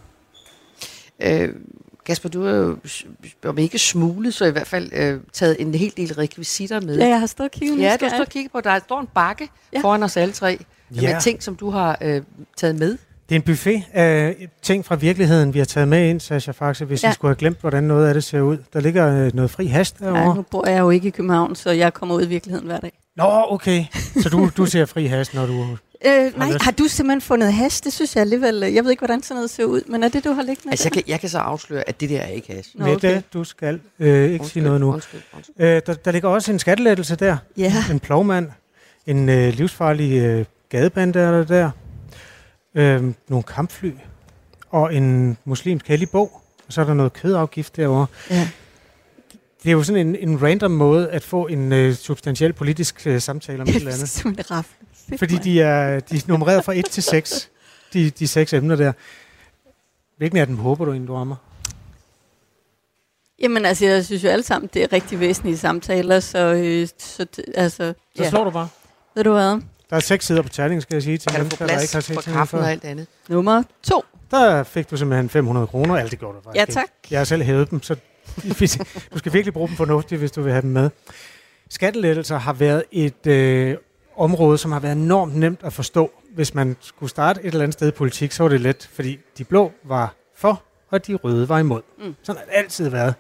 [1.23, 1.49] Øh,
[2.07, 2.77] Kasper, du har jo,
[3.45, 6.99] om ikke smuglet, så i hvert fald øh, taget en hel del rekvisitter med.
[6.99, 9.09] Ja, jeg har stået og kigget Ja, du står og kigger på, der står en
[9.15, 9.79] bakke ja.
[9.79, 9.83] Ja.
[9.83, 10.59] foran os alle tre,
[10.95, 11.01] ja.
[11.03, 11.13] Ja.
[11.13, 12.23] med ting, som du har øh,
[12.57, 12.99] taget med.
[13.29, 16.85] Det er en buffet af ting fra virkeligheden, vi har taget med ind, Sasha Faxe,
[16.85, 17.09] hvis ja.
[17.09, 17.13] Ja.
[17.13, 18.59] I skulle have glemt, hvordan noget af det ser ud.
[18.73, 20.35] Der ligger øh, noget fri hast Ja, derovre.
[20.37, 22.93] nu bor jeg jo ikke i København, så jeg kommer ud i virkeligheden hver dag.
[23.17, 23.85] Nå, okay.
[24.23, 25.67] Så du, du ser fri hast, når du...
[26.07, 27.85] Øh, nej, har du simpelthen fundet hash?
[27.85, 28.63] Det synes jeg alligevel...
[28.63, 30.71] øh, Jeg ved ikke, hvordan sådan noget ser ud, men er det, du har liggende
[30.71, 32.71] Altså, jeg kan, jeg kan så afsløre, at det der er ikke hash.
[32.75, 33.15] Nå, okay.
[33.15, 34.93] det, du skal øh, ikke sige noget nu.
[34.93, 35.55] Undskyld, undskyld.
[35.59, 37.37] Øh, der, der ligger også en skattelettelse der.
[37.57, 38.49] Ja, En plovmand.
[39.07, 41.71] En øh, livsfarlig øh, gadebande er der der.
[42.75, 43.91] Øh, nogle kampfly.
[44.71, 46.41] Og en muslimsk hellig bog.
[46.67, 48.07] Og så er der noget kødafgift derovre.
[48.31, 48.49] ja.
[49.63, 53.21] Det er jo sådan en, en random måde at få en øh, substantiel politisk øh,
[53.21, 53.93] samtale om et eller
[54.25, 54.63] Det er
[55.19, 57.51] Fordi de er, de er nummereret fra 1 til 6.
[57.93, 58.93] De, de seks emner der.
[60.17, 61.37] Hvilken af dem håber du egentlig, du rammer?
[63.43, 67.25] Jamen altså, jeg synes jo alle sammen, det er rigtig væsentlige samtaler, så, øh, så
[67.37, 68.31] det, altså, Så ja.
[68.31, 68.69] slår du bare.
[69.15, 69.61] ved du hvad?
[69.91, 72.01] Der er seks sider på terningen, skal jeg sige, til Kan mennesker, der ikke har
[72.01, 72.59] set for kaffen før.
[72.65, 73.07] og alt andet?
[73.29, 74.05] Nummer to.
[74.31, 75.97] Der fik du simpelthen 500 kroner.
[75.97, 76.89] Alt det gjorde du faktisk Ja, tak.
[77.11, 77.97] Jeg har selv hævet dem, så
[79.15, 80.91] du skal virkelig bruge dem fornuftigt, hvis du vil have dem med.
[81.71, 83.77] Skattelettelser har været et øh,
[84.17, 86.11] område, som har været enormt nemt at forstå.
[86.35, 89.19] Hvis man skulle starte et eller andet sted i politik, så var det let, fordi
[89.39, 91.81] de blå var for, og de røde var imod.
[91.99, 92.15] Mm.
[92.23, 93.15] Sådan har det altid været.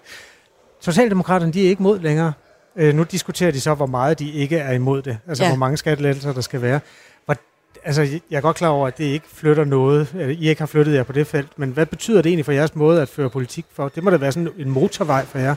[0.80, 2.32] Socialdemokraterne, de er ikke imod længere.
[2.76, 5.18] Øh, nu diskuterer de så, hvor meget de ikke er imod det.
[5.28, 5.48] Altså, ja.
[5.48, 5.52] Ja.
[5.54, 6.80] hvor mange skattelettelser der skal være.
[7.24, 7.36] Hvor,
[7.84, 10.14] altså, jeg er godt klar over, at det ikke flytter noget.
[10.18, 11.58] øh, I ikke har flyttet jer på det felt.
[11.58, 13.88] Men hvad betyder det egentlig for jeres måde at føre politik for?
[13.88, 15.54] Det må da være sådan en motorvej for jer.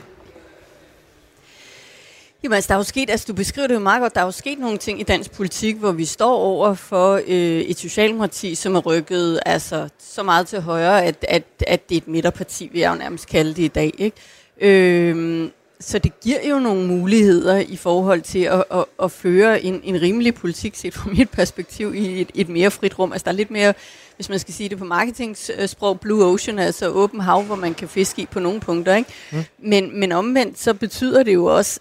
[2.46, 4.24] Jamen altså, der er jo sket, altså du beskriver det jo meget godt, der er
[4.24, 8.54] jo sket nogle ting i dansk politik, hvor vi står over for øh, et socialdemokrati,
[8.54, 12.68] som er rykket altså, så meget til højre, at, at, at det er et midterparti,
[12.72, 13.92] vil jeg jo nærmest kalde det i dag.
[13.98, 14.16] Ikke?
[14.60, 15.48] Øh,
[15.80, 20.02] så det giver jo nogle muligheder i forhold til at, at, at føre en, en
[20.02, 23.12] rimelig politik, set fra mit perspektiv, i et, et mere frit rum.
[23.12, 23.74] Altså der er lidt mere,
[24.16, 27.88] hvis man skal sige det på marketingsprog, blue ocean, altså åben hav, hvor man kan
[27.88, 28.94] fiske i på nogle punkter.
[28.94, 29.10] Ikke?
[29.32, 29.44] Mm.
[29.58, 31.80] Men, men omvendt, så betyder det jo også,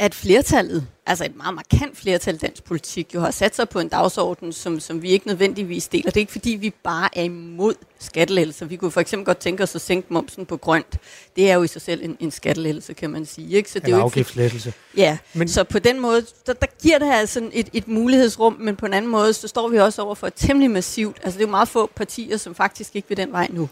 [0.00, 3.78] at flertallet, altså et meget markant flertal i dansk politik, jo har sat sig på
[3.80, 6.04] en dagsorden, som, som vi ikke nødvendigvis deler.
[6.04, 8.66] Det er ikke fordi, vi bare er imod skattelettelser.
[8.66, 10.98] Vi kunne for eksempel godt tænke os at sænke momsen på grønt.
[11.36, 13.56] Det er jo i sig selv en, en skattelettelse, kan man sige.
[13.56, 13.70] Ikke?
[13.70, 14.72] Så det er jo afgiftslettelse.
[14.96, 18.76] Ja, men, så på den måde, der, der giver det altså et, et mulighedsrum, men
[18.76, 21.44] på en anden måde, så står vi også over for et temmelig massivt, altså det
[21.44, 23.68] er jo meget få partier, som faktisk ikke vil den vej nu.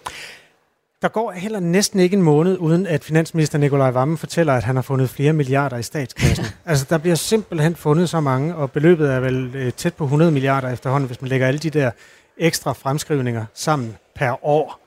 [1.06, 4.76] Der går heller næsten ikke en måned, uden at finansminister Nikolaj Vammen fortæller, at han
[4.76, 6.46] har fundet flere milliarder i statskassen.
[6.64, 10.30] altså, der bliver simpelthen fundet så mange, og beløbet er vel øh, tæt på 100
[10.30, 11.90] milliarder efterhånden, hvis man lægger alle de der
[12.36, 14.80] ekstra fremskrivninger sammen per år.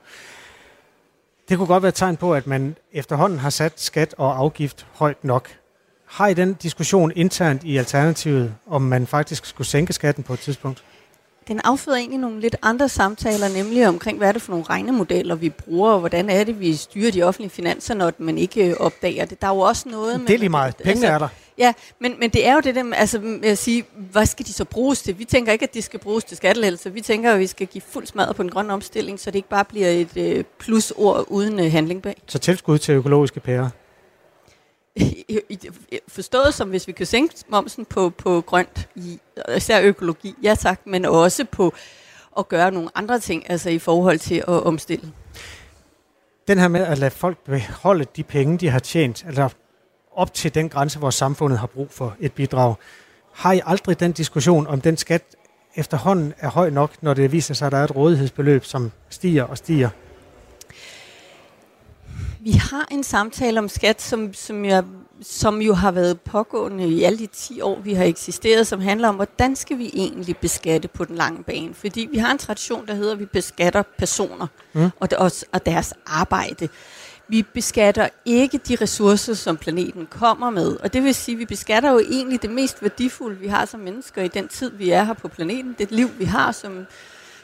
[1.48, 4.86] Det kunne godt være et tegn på, at man efterhånden har sat skat og afgift
[4.92, 5.48] højt nok.
[6.06, 10.40] Har I den diskussion internt i Alternativet, om man faktisk skulle sænke skatten på et
[10.40, 10.84] tidspunkt?
[11.48, 15.34] Den afføder egentlig nogle lidt andre samtaler, nemlig omkring, hvad er det for nogle regnemodeller,
[15.34, 18.76] vi bruger, og hvordan er det, vi styrer de offentlige finanser, når man ikke øh,
[18.80, 19.40] opdager det.
[19.40, 20.20] Der er jo også noget...
[20.20, 20.76] Med, det er lige meget.
[20.76, 21.28] Penge altså, er der.
[21.58, 24.46] Ja, men, men det er jo det der med, altså, med at sige, hvad skal
[24.46, 25.18] de så bruges til?
[25.18, 26.90] Vi tænker ikke, at de skal bruges til skattelettelser.
[26.90, 29.48] Vi tænker, at vi skal give fuld smadret på en grøn omstilling, så det ikke
[29.48, 32.22] bare bliver et øh, plusord uden øh, handling bag.
[32.26, 33.68] Så tilskud til økologiske pærer?
[36.08, 39.20] forstået som, hvis vi kan sænke momsen på, på grønt, i,
[39.56, 41.74] især økologi, ja tak, men også på
[42.38, 45.12] at gøre nogle andre ting, altså i forhold til at omstille.
[46.48, 49.48] Den her med at lade folk beholde de penge, de har tjent, altså
[50.12, 52.74] op til den grænse, hvor samfundet har brug for et bidrag.
[53.32, 55.22] Har I aldrig den diskussion, om den skat
[55.74, 59.44] efterhånden er høj nok, når det viser sig, at der er et rådighedsbeløb, som stiger
[59.44, 59.88] og stiger?
[62.42, 64.84] Vi har en samtale om skat, som, som, jeg,
[65.22, 69.08] som jo har været pågående i alle de 10 år, vi har eksisteret, som handler
[69.08, 71.74] om, hvordan skal vi egentlig beskatte på den lange bane?
[71.74, 74.90] Fordi vi har en tradition, der hedder, at vi beskatter personer mm.
[75.00, 76.68] og, deres, og deres arbejde.
[77.28, 80.76] Vi beskatter ikke de ressourcer, som planeten kommer med.
[80.76, 83.80] Og det vil sige, at vi beskatter jo egentlig det mest værdifulde, vi har som
[83.80, 85.74] mennesker i den tid, vi er her på planeten.
[85.78, 86.86] Det liv, vi har, som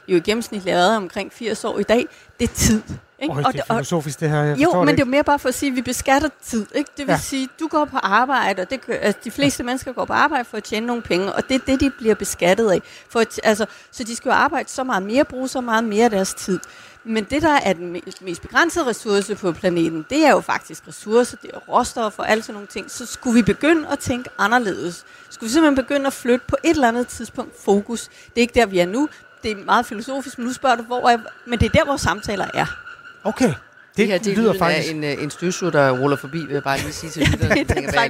[0.08, 2.06] jo i gennemsnit lavet omkring 80 år i dag,
[2.40, 2.82] det er tid.
[3.22, 3.34] Ikke?
[3.34, 5.48] Oh, det er filosofisk det her, jeg Jo, men det, det er mere bare for
[5.48, 6.66] at sige, at vi beskatter tid.
[6.74, 6.90] Ikke?
[6.96, 7.18] Det vil ja.
[7.18, 10.56] sige, du går på arbejde, og det, altså, de fleste mennesker går på arbejde for
[10.56, 12.82] at tjene nogle penge, og det er det, de bliver beskattet af.
[13.08, 16.04] For at, altså, så de skal jo arbejde så meget mere, bruge så meget mere
[16.04, 16.60] af deres tid.
[17.04, 21.36] Men det, der er den mest begrænsede ressource på planeten, det er jo faktisk ressourcer,
[21.42, 22.90] det er råstoffer og alt sådan nogle ting.
[22.90, 25.04] Så skulle vi begynde at tænke anderledes.
[25.30, 28.08] Skulle vi simpelthen begynde at flytte på et eller andet tidspunkt fokus.
[28.08, 29.08] Det er ikke der, vi er nu.
[29.42, 31.18] Det er meget filosofisk, men nu spørger du, hvor er...
[31.46, 32.85] Men det er der, hvor samtaler er.
[33.26, 33.46] Okay.
[33.46, 33.56] Det,
[33.96, 34.88] det her det lyder faktisk...
[34.88, 37.30] af en, øh, en støvsuger, der ruller forbi, vil jeg bare lige sige til ja,
[37.30, 37.54] lytterne.
[37.54, 38.08] Det, tænker, hvad,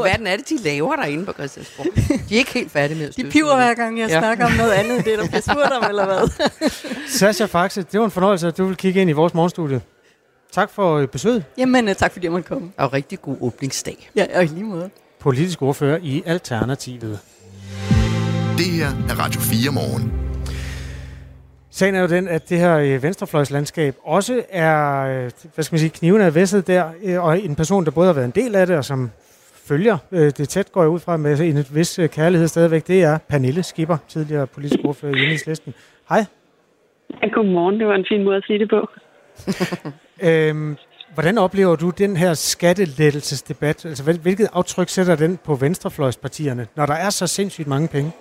[0.00, 1.86] hvad, er det, de laver derinde på Christiansborg?
[2.28, 4.20] De er ikke helt færdige med at De piver hver gang, jeg ja.
[4.20, 6.48] snakker om noget andet, det der bliver spurgt om, eller hvad?
[7.18, 9.80] Sascha Faxe, det var en fornøjelse, at du vil kigge ind i vores morgenstudie.
[10.52, 11.44] Tak for øh, besøget.
[11.58, 12.72] Jamen, øh, tak fordi jeg måtte komme.
[12.76, 14.10] Og rigtig god åbningsdag.
[14.16, 14.90] Ja, og i lige måde.
[15.20, 17.18] Politisk ordfører i Alternativet.
[18.58, 20.27] Det her er Radio 4 morgen.
[21.70, 25.78] Sagen er jo den, at det her øh, venstrefløjslandskab også er, øh, hvad skal man
[25.78, 28.54] sige, kniven er væsset der, øh, og en person, der både har været en del
[28.54, 29.10] af det, og som
[29.68, 33.62] følger det tæt, går jeg ud fra med en vis kærlighed stadigvæk, det er Pernille
[33.62, 35.74] Skipper, tidligere politisk ordfører i Enhedslisten.
[36.08, 36.24] Hej.
[37.22, 37.78] Ja, godmorgen.
[37.80, 38.88] Det var en fin måde at sige det på.
[40.28, 40.76] øhm,
[41.14, 43.86] hvordan oplever du den her skattelettelsesdebat?
[43.86, 48.12] Altså, hvilket aftryk sætter den på venstrefløjspartierne, når der er så sindssygt mange penge?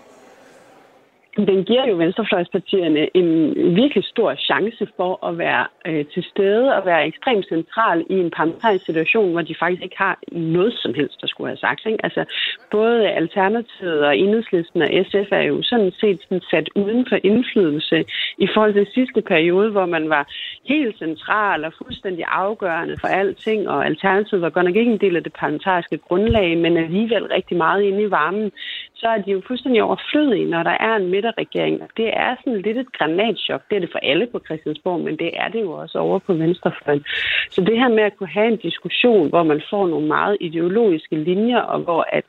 [1.45, 3.30] Den giver jo venstrefløjspartierne en
[3.76, 8.32] virkelig stor chance for at være øh, til stede og være ekstremt central i en
[8.32, 11.86] parlamentarisk situation, hvor de faktisk ikke har noget som helst, der skulle have sagt.
[11.86, 12.00] Ikke?
[12.04, 12.26] Altså,
[12.71, 18.06] både Alternativet og Enhedslisten og SF er jo sådan set sådan sat uden for indflydelse
[18.38, 20.23] i forhold til sidste periode, hvor man var
[20.65, 25.15] helt central og fuldstændig afgørende for alting, og Alternativet var godt nok ikke en del
[25.15, 28.52] af det parlamentariske grundlag, men alligevel rigtig meget inde i varmen,
[29.00, 31.82] så er de jo fuldstændig overflødige, når der er en midterregering.
[31.98, 33.62] Det er sådan lidt et granatschok.
[33.70, 36.34] Det er det for alle på Christiansborg, men det er det jo også over på
[36.34, 37.06] venstrefløjen.
[37.50, 41.16] Så det her med at kunne have en diskussion, hvor man får nogle meget ideologiske
[41.16, 42.26] linjer, og hvor at,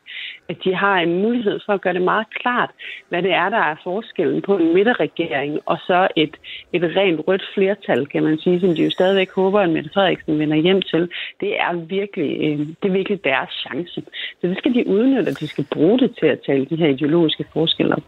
[0.48, 2.70] at de har en mulighed for at gøre det meget klart,
[3.08, 6.37] hvad det er, der er forskellen på en midterregering og så et,
[6.72, 10.38] et rent rødt flertal, kan man sige, som de jo stadigvæk håber, at Mette Frederiksen
[10.38, 11.11] vender hjem til.
[11.40, 14.02] Det er virkelig, øh, det er virkelig deres chance.
[14.40, 16.88] Så det skal de udnytte, og de skal bruge det til at tale de her
[16.88, 18.02] ideologiske forskelle op.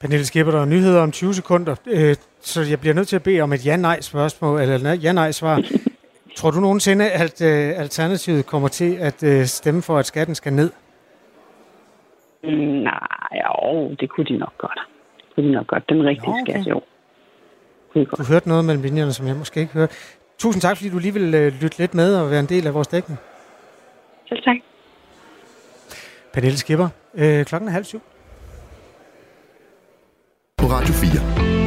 [0.00, 3.22] Pernille Skipper, der er nyheder om 20 sekunder, øh, så jeg bliver nødt til at
[3.22, 5.62] bede om et ja-nej-spørgsmål, eller ja-nej-svar.
[6.36, 10.70] Tror du nogensinde, at øh, Alternativet kommer til at stemme for, at skatten skal ned?
[12.46, 14.80] Mm, nej, jo, det kunne de nok godt.
[15.16, 15.88] Det kunne de nok godt.
[15.88, 16.52] Den rigtige okay.
[16.52, 16.80] skat, jo.
[17.94, 19.94] Du hørte noget mellem linjerne, som jeg måske ikke hørte.
[20.38, 22.74] Tusind tak, fordi du lige vil øh, lytte lidt med og være en del af
[22.74, 23.18] vores dækning.
[24.28, 24.56] Selv tak.
[26.32, 28.00] Pernille Skipper, øh, klokken er halv syv.
[30.56, 31.65] På Radio 4.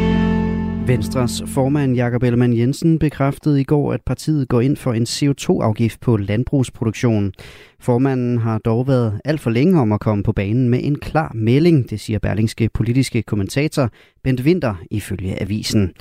[0.90, 6.00] Venstres formand Jakob Ellemann Jensen bekræftede i går, at partiet går ind for en CO2-afgift
[6.00, 7.34] på landbrugsproduktion.
[7.80, 11.32] Formanden har dog været alt for længe om at komme på banen med en klar
[11.36, 13.90] melding, det siger berlingske politiske kommentator
[14.24, 15.92] Bent Winter ifølge avisen.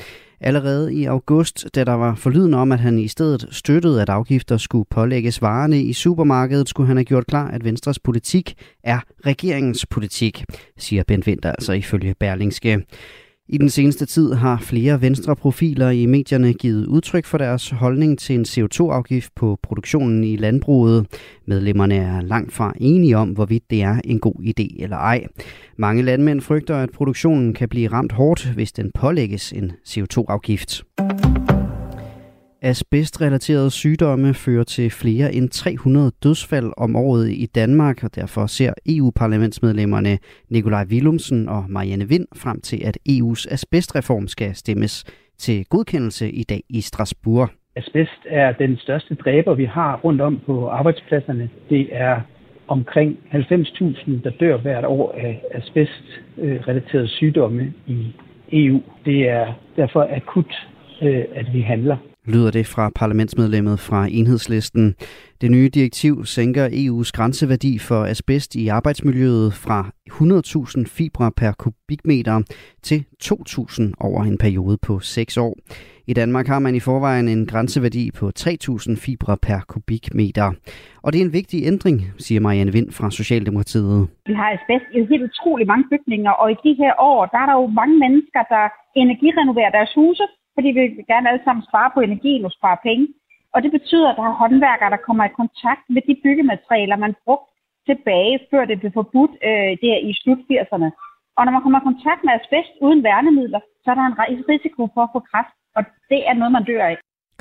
[0.41, 4.57] Allerede i august, da der var forlyden om, at han i stedet støttede, at afgifter
[4.57, 9.87] skulle pålægges varerne i supermarkedet, skulle han have gjort klar, at Venstres politik er regeringens
[9.87, 10.45] politik,
[10.79, 12.85] siger Bent Winter altså ifølge Berlingske.
[13.51, 18.19] I den seneste tid har flere venstre profiler i medierne givet udtryk for deres holdning
[18.19, 21.07] til en CO2-afgift på produktionen i landbruget.
[21.47, 25.27] Medlemmerne er langt fra enige om, hvorvidt det er en god idé eller ej.
[25.77, 30.85] Mange landmænd frygter, at produktionen kan blive ramt hårdt, hvis den pålægges en CO2-afgift.
[32.69, 38.73] Asbestrelaterede sygdomme fører til flere end 300 dødsfald om året i Danmark, og derfor ser
[38.87, 40.19] EU-parlamentsmedlemmerne
[40.51, 45.05] Nikolaj Willumsen og Marianne Vind frem til, at EU's asbestreform skal stemmes
[45.39, 47.49] til godkendelse i dag i Strasbourg.
[47.77, 51.51] Asbest er den største dræber, vi har rundt om på arbejdspladserne.
[51.71, 52.21] Det er
[52.69, 58.13] omkring 90.000, der dør hvert år af asbestrelaterede sygdomme i
[58.53, 58.81] EU.
[59.05, 60.69] Det er derfor akut,
[61.03, 61.97] øh, at vi handler
[62.29, 64.95] lyder det fra parlamentsmedlemmet fra Enhedslisten.
[65.41, 72.43] Det nye direktiv sænker EU's grænseværdi for asbest i arbejdsmiljøet fra 100.000 fibre per kubikmeter
[72.83, 75.57] til 2.000 over en periode på 6 år.
[76.07, 80.53] I Danmark har man i forvejen en grænseværdi på 3.000 fibre per kubikmeter.
[81.03, 84.09] Og det er en vigtig ændring, siger Marianne Vind fra Socialdemokratiet.
[84.27, 87.47] Vi har asbest i helt utrolig mange bygninger, og i de her år, der er
[87.51, 88.65] der jo mange mennesker, der
[89.03, 90.25] energirenoverer deres huse,
[90.59, 93.05] fordi vi vil gerne alle sammen spare på energien og spare penge.
[93.55, 97.15] Og det betyder, at der er håndværkere, der kommer i kontakt med de byggematerialer, man
[97.25, 97.51] brugte
[97.89, 100.89] tilbage, før det blev forbudt øh, der i slut 80'erne.
[101.37, 104.19] Og når man kommer i kontakt med asbest uden værnemidler, så er der en
[104.53, 106.97] risiko for at få kræft, og det er noget, man dør af.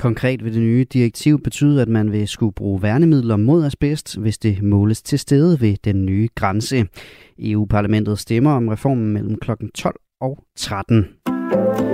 [0.06, 4.38] Konkret vil det nye direktiv betyde, at man vil skulle bruge værnemidler mod asbest, hvis
[4.38, 6.76] det måles til stede ved den nye grænse.
[7.38, 9.50] EU-parlamentet stemmer om reformen mellem kl.
[9.74, 11.87] 12 og 13.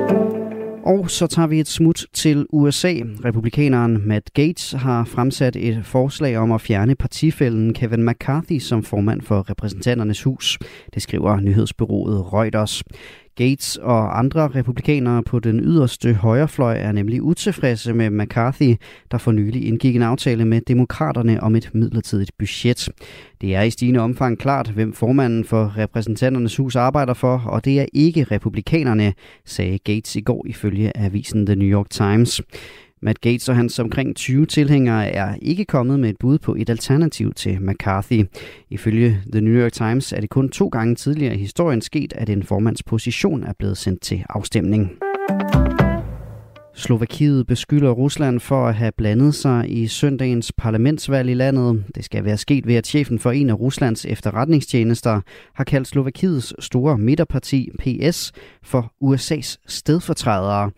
[0.84, 2.94] Og så tager vi et smut til USA.
[3.24, 9.22] Republikaneren Matt Gates har fremsat et forslag om at fjerne partifælden Kevin McCarthy som formand
[9.22, 10.58] for repræsentanternes hus.
[10.94, 12.82] Det skriver nyhedsbyrået Reuters.
[13.36, 18.76] Gates og andre republikanere på den yderste højrefløj er nemlig utilfredse med McCarthy,
[19.10, 22.88] der for nylig indgik en aftale med demokraterne om et midlertidigt budget.
[23.40, 27.80] Det er i stigende omfang klart, hvem formanden for repræsentanternes hus arbejder for, og det
[27.80, 32.40] er ikke republikanerne, sagde Gates i går ifølge avisen The New York Times.
[33.04, 36.70] Matt Gates og hans omkring 20 tilhængere er ikke kommet med et bud på et
[36.70, 38.24] alternativ til McCarthy.
[38.70, 42.30] Ifølge The New York Times er det kun to gange tidligere i historien sket, at
[42.30, 44.90] en formands position er blevet sendt til afstemning.
[46.76, 51.84] Slovakiet beskylder Rusland for at have blandet sig i søndagens parlamentsvalg i landet.
[51.94, 55.20] Det skal være sket ved, at chefen for en af Ruslands efterretningstjenester
[55.54, 58.32] har kaldt Slovakiets store midterparti PS
[58.62, 60.70] for USA's stedfortrædere.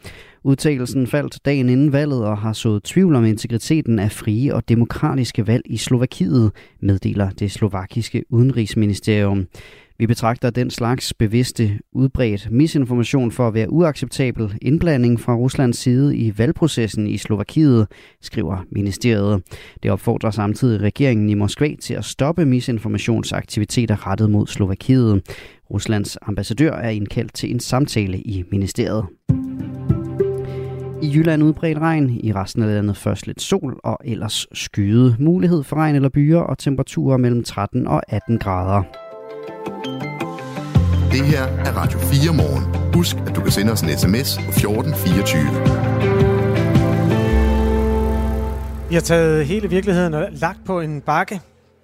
[0.44, 5.46] Udtalelsen faldt dagen inden valget og har sået tvivl om integriteten af frie og demokratiske
[5.46, 9.46] valg i Slovakiet, meddeler det slovakiske udenrigsministerium.
[9.98, 16.16] Vi betragter den slags bevidste, udbredt misinformation for at være uacceptabel indblanding fra Ruslands side
[16.16, 17.86] i valgprocessen i Slovakiet,
[18.22, 19.42] skriver ministeriet.
[19.82, 25.22] Det opfordrer samtidig regeringen i Moskva til at stoppe misinformationsaktiviteter rettet mod Slovakiet.
[25.70, 29.04] Ruslands ambassadør er indkaldt til en samtale i ministeriet.
[31.02, 35.16] I Jylland udbredt regn, i resten af landet først lidt sol og ellers skyde.
[35.18, 39.05] Mulighed for regn eller byer og temperaturer mellem 13 og 18 grader.
[41.12, 42.92] Det her er Radio 4 morgen.
[42.94, 45.42] Husk, at du kan sende os en sms på 1424.
[48.88, 51.40] Vi har taget hele virkeligheden og lagt på en bakke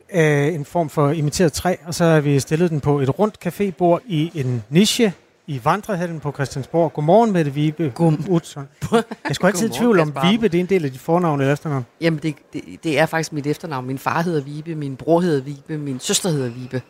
[0.09, 3.47] af en form for imiteret træ, og så har vi stillet den på et rundt
[3.47, 5.13] cafébord i en niche
[5.47, 6.93] i Vandrehallen på Christiansborg.
[6.93, 7.93] Godmorgen, Mette Vibe.
[7.95, 8.69] God- Utzon.
[8.93, 9.03] Jeg
[9.35, 10.17] skulle altid i tvivl om.
[10.31, 11.87] Vibe det er en del af dit fornavn eller efternavn.
[12.01, 13.87] Jamen, det, det, det er faktisk mit efternavn.
[13.87, 16.83] Min far hedder Vibe, min bror hedder Vibe, min søster hedder Vibe.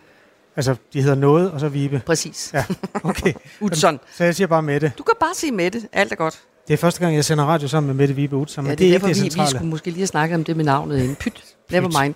[0.56, 2.02] Altså, de hedder noget, og så Vibe.
[2.06, 2.50] Præcis.
[2.54, 2.64] Ja,
[3.04, 3.32] okay.
[3.60, 4.00] Utzon.
[4.14, 4.92] Så jeg siger bare Mette.
[4.98, 5.82] Du kan bare sige Mette.
[5.92, 6.40] Alt er godt.
[6.68, 8.84] Det er første gang, jeg sender radio sammen med Mette Vibe Utzon, Ja, det, det
[8.86, 9.50] er er derfor, ikke det vi, vi centrale.
[9.50, 11.16] skulle måske lige have snakket om det med navnet inden.
[11.16, 12.14] Pyt, never mind.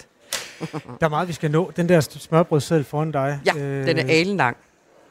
[1.01, 1.73] Der er meget, vi skal nå.
[1.77, 3.41] Den der smørbrødseddel foran dig.
[3.47, 3.53] Ja,
[3.87, 4.57] den er alen lang.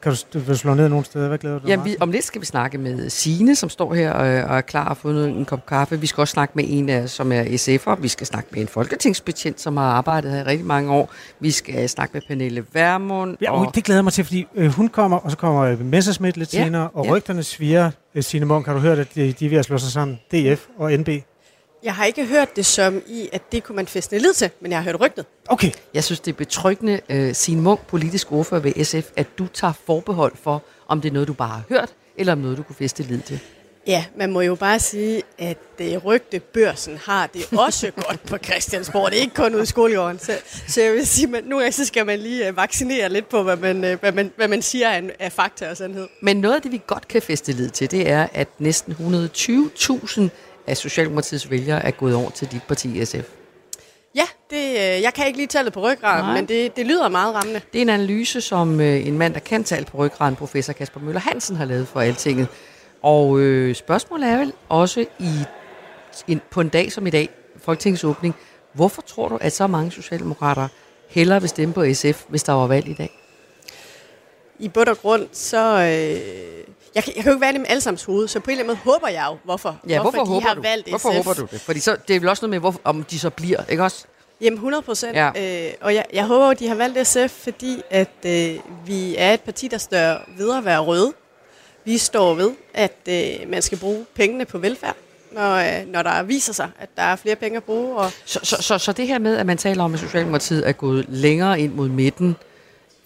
[0.06, 1.28] Kan du, du vil slå ned nogle steder?
[1.28, 3.68] Hvad glæder du dig Ja, meget vi, om lidt skal vi snakke med Sine, som
[3.68, 6.00] står her og, og er klar og fundet en kop kaffe.
[6.00, 8.00] Vi skal også snakke med en, som er SF'er.
[8.00, 11.12] Vi skal snakke med en folketingsbetjent, som har arbejdet her i rigtig mange år.
[11.40, 13.36] Vi skal snakke med Pernille Vermund.
[13.40, 16.36] Ja, og det glæder mig til, fordi øh, hun kommer, og så kommer øh, Messerschmidt
[16.36, 17.12] lidt Ja, senere, og ja.
[17.12, 17.90] rygterne sviger.
[18.14, 20.18] Øh, Signe Munk, har du hørt, at de, de er ved at slå sig sammen?
[20.32, 21.08] DF og NB.
[21.86, 24.70] Jeg har ikke hørt det som i, at det kunne man fæstne lid til, men
[24.70, 25.26] jeg har hørt rygtet.
[25.48, 25.70] Okay.
[25.94, 29.72] Jeg synes, det er betryggende, uh, Signe Munk, politisk ordfører ved SF, at du tager
[29.86, 32.76] forbehold for, om det er noget, du bare har hørt, eller om noget, du kunne
[32.76, 33.40] fæste lid til.
[33.86, 39.10] Ja, man må jo bare sige, at det rygtebørsen har det også godt på Christiansborg.
[39.10, 40.18] Det er ikke kun ude i skolegården.
[40.18, 40.32] Så,
[40.68, 43.42] så jeg vil sige, at nogle gange så skal man lige øh, vaccinere lidt på,
[43.42, 46.08] hvad man, øh, hvad man, hvad man siger er, er fakta og sandhed.
[46.20, 50.28] Men noget af det, vi godt kan fæste lid til, det er, at næsten 120.000
[50.66, 53.28] af Socialdemokratiets vælgere er gået over til dit parti SF.
[54.14, 57.34] Ja, det, øh, jeg kan ikke lige tallet på ryggraden, men det, det lyder meget
[57.34, 57.60] rammende.
[57.72, 61.00] Det er en analyse, som øh, en mand, der kan tale på ryggraden, professor Kasper
[61.00, 62.48] Møller Hansen, har lavet for Altinget.
[63.02, 65.30] Og øh, spørgsmålet er vel også i,
[66.28, 67.28] en, på en dag som i dag,
[67.62, 68.34] Folketingets åbning,
[68.72, 70.68] hvorfor tror du, at så mange socialdemokrater
[71.08, 73.10] hellere vil stemme på SF, hvis der var valg i dag?
[74.58, 75.80] I bund og grund, så...
[75.80, 76.65] Øh,
[76.96, 78.64] jeg, kan, jeg kan jo ikke være det med allesammens hoved, så på en eller
[78.64, 80.62] anden måde håber jeg jo, hvorfor, Ja, hvorfor, de håber har du?
[80.62, 81.16] valgt Hvorfor SF.
[81.16, 81.60] håber du det?
[81.60, 84.04] Fordi så, det er vel også noget med, hvor, om de så bliver, ikke også?
[84.40, 85.16] Jamen 100 procent.
[85.16, 85.30] Ja.
[85.66, 88.54] Øh, og jeg, jeg håber, at de har valgt SF, fordi at øh,
[88.86, 91.12] vi er et parti, der står ved at være røde.
[91.84, 94.96] Vi står ved, at øh, man skal bruge pengene på velfærd,
[95.32, 97.96] når, øh, når der viser sig, at der er flere penge at bruge.
[97.96, 100.72] Og Så, så, så, så det her med, at man taler om, at Socialdemokratiet er
[100.72, 102.36] gået længere ind mod midten,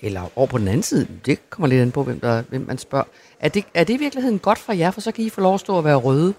[0.03, 2.79] eller over på den anden side, det kommer lidt an på, hvem, der, hvem man
[2.79, 3.05] spørger.
[3.41, 5.55] Er det, er det i virkeligheden godt for jer, for så kan I få lov
[5.55, 6.35] at stå og være røde?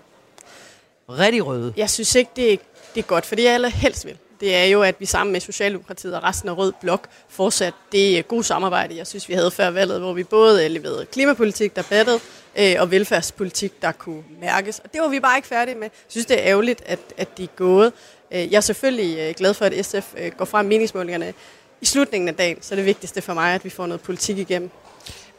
[1.09, 1.73] Rigtig røde.
[1.77, 2.57] jeg synes ikke, det er,
[2.95, 4.17] det er godt, for det jeg allerhelst vil.
[4.39, 8.27] Det er jo, at vi sammen med Socialdemokratiet og resten af Rød Blok fortsat det
[8.27, 12.19] gode samarbejde, jeg synes, vi havde før valget, hvor vi både leverede klimapolitik, der battede,
[12.59, 14.79] øh, og velfærdspolitik, der kunne mærkes.
[14.79, 15.83] Og det var vi bare ikke færdige med.
[15.83, 17.93] Jeg synes, det er ærgerligt, at, at de er gået.
[18.31, 21.33] Øh, jeg er selvfølgelig øh, glad for, at SF går frem i meningsmålingerne
[21.81, 24.37] i slutningen af dagen, så er det vigtigste for mig, at vi får noget politik
[24.37, 24.69] igennem.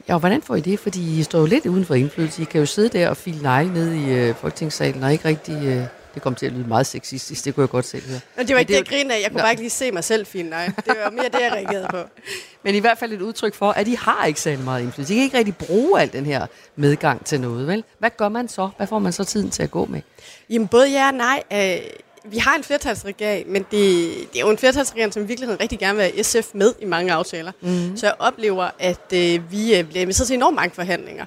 [0.09, 0.79] Ja, og hvordan får I det?
[0.79, 2.43] Fordi I står jo lidt uden for indflydelse.
[2.43, 5.67] I kan jo sidde der og file negle ned i øh, folketingssalen, og ikke rigtig...
[5.67, 8.21] Øh, det kommer til at lyde meget sexistisk, det kunne jeg godt selv høre.
[8.39, 9.23] Og det var ikke det, er jeg grinede af.
[9.23, 9.43] Jeg kunne Nå.
[9.43, 10.67] bare ikke lige se mig selv fint, nej.
[10.77, 11.99] Det var mere det, jeg reagerede på.
[12.65, 15.13] Men i hvert fald et udtryk for, at de har ikke særlig meget indflydelse.
[15.13, 17.85] De kan ikke rigtig bruge al den her medgang til noget, vel?
[17.99, 18.69] Hvad gør man så?
[18.77, 20.01] Hvad får man så tiden til at gå med?
[20.51, 21.43] Jamen både ja og nej.
[21.53, 21.77] Øh,
[22.25, 23.71] vi har en flertalsregering, men det,
[24.33, 26.85] det er jo en flertalsregering, som i virkeligheden rigtig gerne vil have SF med i
[26.85, 27.53] mange aftaler.
[27.61, 27.97] Mm.
[27.97, 31.25] Så jeg oplever, at øh, vi øh, bliver inviteret til enormt mange forhandlinger.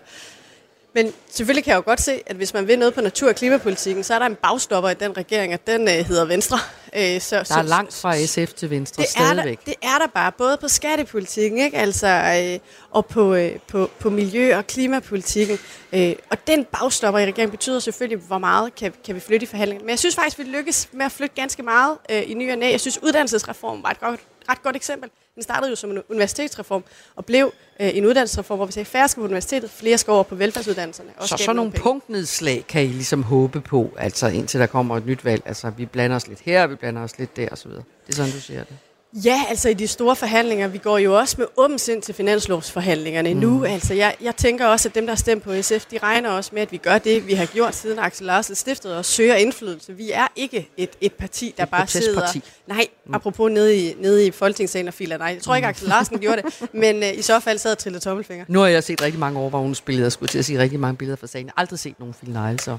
[0.96, 3.36] Men selvfølgelig kan jeg jo godt se, at hvis man vil noget på natur- og
[3.36, 6.58] klimapolitikken, så er der en bagstopper i den regering, og den øh, hedder Venstre.
[6.96, 9.66] Øh, så, Der er langt fra SF til Venstre det er, der, stadigvæk.
[9.66, 11.78] det er der bare, både på skattepolitikken ikke?
[11.78, 12.60] Altså, øh,
[12.92, 15.60] og på, øh, på, på miljø- og klimapolitikken.
[15.94, 19.48] Øh, og den bagstopper i regeringen betyder selvfølgelig, hvor meget kan, kan vi flytte i
[19.48, 19.86] forhandlingerne.
[19.86, 22.58] Men jeg synes faktisk, vi lykkes med at flytte ganske meget øh, i ny og
[22.58, 22.72] næ.
[22.72, 25.10] Jeg synes, uddannelsesreformen var et godt, ret godt eksempel.
[25.36, 26.84] Den startede jo som en universitetsreform
[27.16, 30.24] og blev øh, en uddannelsesreform, hvor vi sagde, færre skal på universitetet, flere skal over
[30.24, 31.10] på velfærdsuddannelserne.
[31.18, 31.84] Og Så sådan nogle penge.
[31.84, 35.42] punktnedslag kan I ligesom håbe på, altså indtil der kommer et nyt valg.
[35.46, 37.72] Altså vi blander os lidt her, vi blander os lidt der osv.
[37.72, 38.78] Det er sådan, du siger det.
[39.24, 40.68] Ja, altså i de store forhandlinger.
[40.68, 43.40] Vi går jo også med åben sind til finanslovsforhandlingerne mm.
[43.40, 43.64] nu.
[43.66, 46.50] Altså jeg, jeg tænker også, at dem, der har stemt på SF, de regner også
[46.54, 49.94] med, at vi gør det, vi har gjort siden Axel Larsen stiftede og søger indflydelse.
[49.94, 52.40] Vi er ikke et, et parti, der Et bare sidder...
[52.68, 55.18] Nej, apropos nede i, nede i Folketingssalen og filer.
[55.18, 57.78] Nej, jeg tror ikke, Axel Larsen gjorde det, men uh, i så fald sad og
[57.78, 58.46] trillede tommelfinger.
[58.48, 61.28] Nu har jeg set rigtig mange overvågningsbilleder, skulle til at sige rigtig mange billeder fra
[61.28, 61.46] sagen.
[61.46, 62.78] Jeg har aldrig set nogen filnegle, så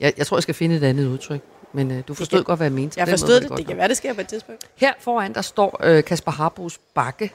[0.00, 1.40] jeg, jeg tror, jeg skal finde et andet udtryk.
[1.76, 3.00] Men øh, du forstod kan- godt, hvad jeg mente.
[3.00, 3.48] Jeg måde forstod var det.
[3.48, 4.64] godt Det kan være, det sker på et tidspunkt.
[4.76, 7.32] Her foran, der står øh, Kasper Harbos Bakke.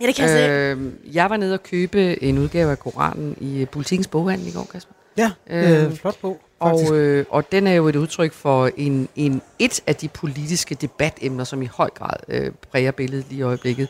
[0.00, 0.52] Ja, det kan jeg se.
[0.52, 4.50] Øh, jeg var nede og købe en udgave af Koranen i øh, Politikens boghandel i
[4.50, 4.92] går, Kasper.
[5.16, 6.90] Ja, Øhm, øh, flot bog, faktisk.
[6.90, 10.74] Og, øh, og den er jo et udtryk for en, en, et af de politiske
[10.74, 13.88] debatemner, som i høj grad øh, præger billedet lige i øjeblikket.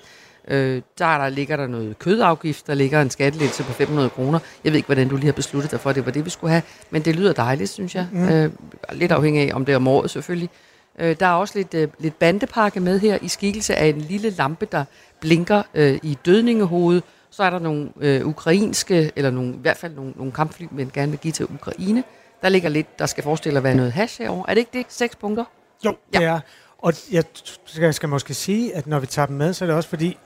[0.48, 4.38] Øh, der, er der ligger der noget kødafgift, der ligger en skattelettelse på 500 kroner.
[4.64, 6.30] Jeg ved ikke, hvordan du lige har besluttet dig for, at det var det, vi
[6.30, 8.06] skulle have, men det lyder dejligt, synes jeg.
[8.12, 8.28] Mm.
[8.28, 8.50] Øh,
[8.92, 10.50] lidt afhængig af, om det er om året selvfølgelig.
[10.98, 14.30] Øh, der er også lidt, øh, lidt bandepakke med her i skikkelse af en lille
[14.30, 14.84] lampe, der
[15.20, 17.02] blinker øh, i dødningehovedet.
[17.30, 20.90] Så er der nogle øh, ukrainske, eller nogle, i hvert fald nogle, nogle kampfly, man
[20.94, 22.04] gerne vil give til Ukraine.
[22.42, 24.50] Der ligger lidt, der skal forestille at være noget hash herovre.
[24.50, 24.86] Er det ikke det?
[24.88, 25.44] Seks punkter?
[25.84, 26.40] Jo, det er.
[26.78, 27.24] Og jeg
[27.64, 30.16] skal, skal måske sige, at når vi tager dem med, så er det også fordi,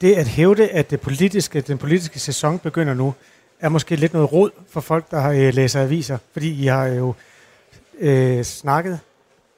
[0.00, 3.14] det at hævde, at det politiske, den politiske sæson begynder nu,
[3.60, 6.86] er måske lidt noget råd for folk, der har øh, læser aviser, fordi I har
[6.86, 7.14] jo
[7.98, 9.00] øh, snakket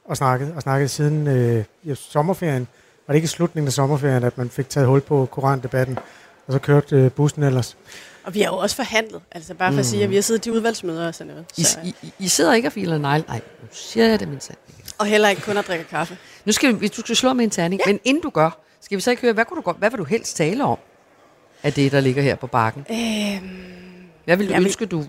[0.05, 2.69] og snakket og snakket siden øh, ja, sommerferien.
[3.07, 5.99] Var det ikke i slutningen af sommerferien, at man fik taget hul på korandebatten,
[6.47, 7.77] og så kørte øh, bussen ellers?
[8.25, 9.79] Og vi har jo også forhandlet, altså bare for mm.
[9.79, 11.47] at sige, at vi har siddet i udvalgsmøder og sådan noget.
[11.57, 14.29] I, Så, I, I- I sidder ikke og filer nej, nej, nu siger jeg det,
[14.29, 14.57] min sand.
[14.99, 16.19] og heller ikke kun at drikke kaffe.
[16.45, 17.93] Nu skal vi, hvis du skal slå med en terning, ja.
[17.93, 19.99] men inden du gør, skal vi så ikke høre, hvad, kunne du, godt- hvad vil
[19.99, 20.79] du helst tale om
[21.63, 22.87] af det, der ligger her på bakken?
[22.91, 23.51] Øhm,
[24.25, 25.05] Hvad vil du Jamen, ønske, du,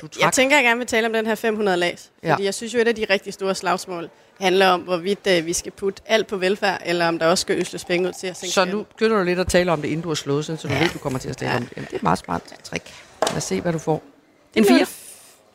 [0.00, 0.22] du trak?
[0.24, 2.10] jeg tænker, jeg gerne vil tale om den her 500 lags.
[2.22, 2.32] Ja.
[2.32, 5.52] Fordi jeg synes jo, et af de rigtig store slagsmål handler om, hvorvidt øh, vi
[5.52, 8.36] skal putte alt på velfærd, eller om der også skal øsles penge ud til at
[8.36, 10.58] sænke Så nu begynder du lidt at tale om det, inden du har slået, sådan,
[10.58, 11.76] så du ved, du kommer til at tale om det.
[11.76, 12.84] Jamen, det er et meget smart trick.
[13.28, 14.02] Lad os se, hvad du får.
[14.54, 14.86] En Det er fire?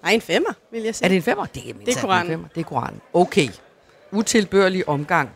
[0.04, 1.06] Nej, en femmer, vil jeg sige.
[1.06, 1.46] Er det en femmer?
[1.46, 2.26] Det er, Det er Koranen.
[2.26, 2.48] En femmer.
[2.56, 3.02] Det er Koranen.
[3.14, 3.48] Okay.
[4.12, 5.30] Utilbørlig omgang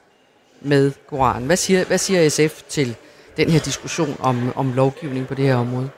[0.62, 1.45] med Koranen.
[1.45, 2.95] Hvad siger, hvad siger SF til
[3.38, 5.89] den her diskussion om, om lovgivning på det her område?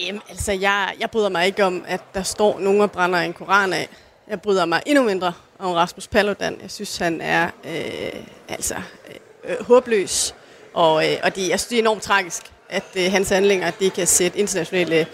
[0.00, 3.32] Jamen, altså, jeg, jeg bryder mig ikke om, at der står nogen og brænder en
[3.32, 3.88] koran af.
[4.28, 6.58] Jeg bryder mig endnu mindre om Rasmus Paludan.
[6.62, 10.34] Jeg synes, han er øh, altså øh, øh håbløs.
[10.74, 13.90] Og, øh, og det, jeg synes, det er enormt tragisk, at øh, hans handlinger de
[13.90, 15.06] kan sætte internationale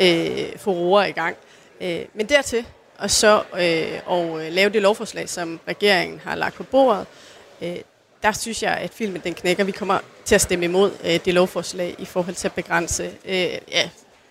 [0.00, 1.36] øh, fororer i gang.
[1.80, 2.66] Øh, men dertil,
[2.98, 7.25] og så øh, og øh, lave det lovforslag, som regeringen har lagt på bordet, øh,
[8.22, 9.64] der synes jeg, at filmen den knækker.
[9.64, 13.34] Vi kommer til at stemme imod øh, det lovforslag i forhold til at begrænse øh,
[13.34, 13.58] ja,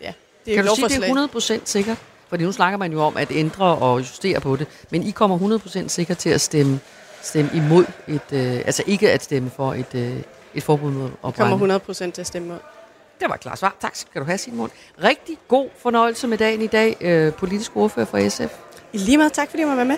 [0.01, 0.13] ja,
[0.45, 1.09] det kan du sige, lovforslag.
[1.09, 1.97] det er 100% sikkert?
[2.30, 4.67] Fordi nu snakker man jo om at ændre og justere på det.
[4.89, 6.80] Men I kommer 100% sikkert til at stemme,
[7.21, 8.21] stemme imod et...
[8.32, 10.17] Øh, altså ikke at stemme for et, øh,
[10.53, 11.59] et forbud mod at brænde.
[11.59, 12.59] kommer 100% til at stemme imod.
[13.19, 13.76] Det var et klart svar.
[13.82, 14.71] Tak skal du have, Simon.
[15.03, 16.97] Rigtig god fornøjelse med dagen i dag.
[17.01, 18.53] Øh, politisk ordfører for SF.
[18.93, 19.97] I lige meget tak, fordi jeg må være med.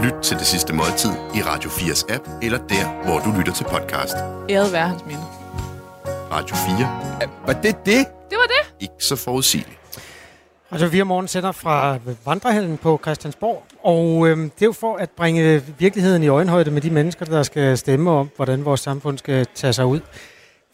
[0.00, 3.64] Lyt til det sidste måltid i Radio 4's app, eller der, hvor du lytter til
[3.64, 4.14] podcast.
[4.50, 5.22] Æret være hans minde.
[6.06, 7.28] Radio 4.
[7.46, 8.06] Var det det?
[8.30, 8.74] Det var det.
[8.80, 9.78] Ikke så forudsigeligt.
[10.70, 14.96] Altså, vi om morgenen sender fra Vandrehallen på Christiansborg, og øh, det er jo for
[14.96, 19.18] at bringe virkeligheden i øjenhøjde med de mennesker, der skal stemme om, hvordan vores samfund
[19.18, 20.00] skal tage sig ud.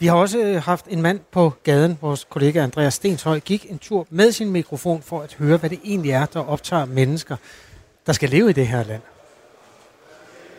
[0.00, 3.78] Vi har også øh, haft en mand på gaden, vores kollega Andreas Stenshøj, gik en
[3.78, 7.36] tur med sin mikrofon for at høre, hvad det egentlig er, der optager mennesker,
[8.08, 9.02] der skal leve i det her land.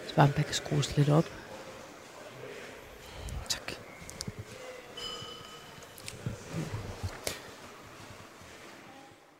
[0.07, 1.25] Så bare, kan skrues lidt op.
[3.49, 3.73] Tak.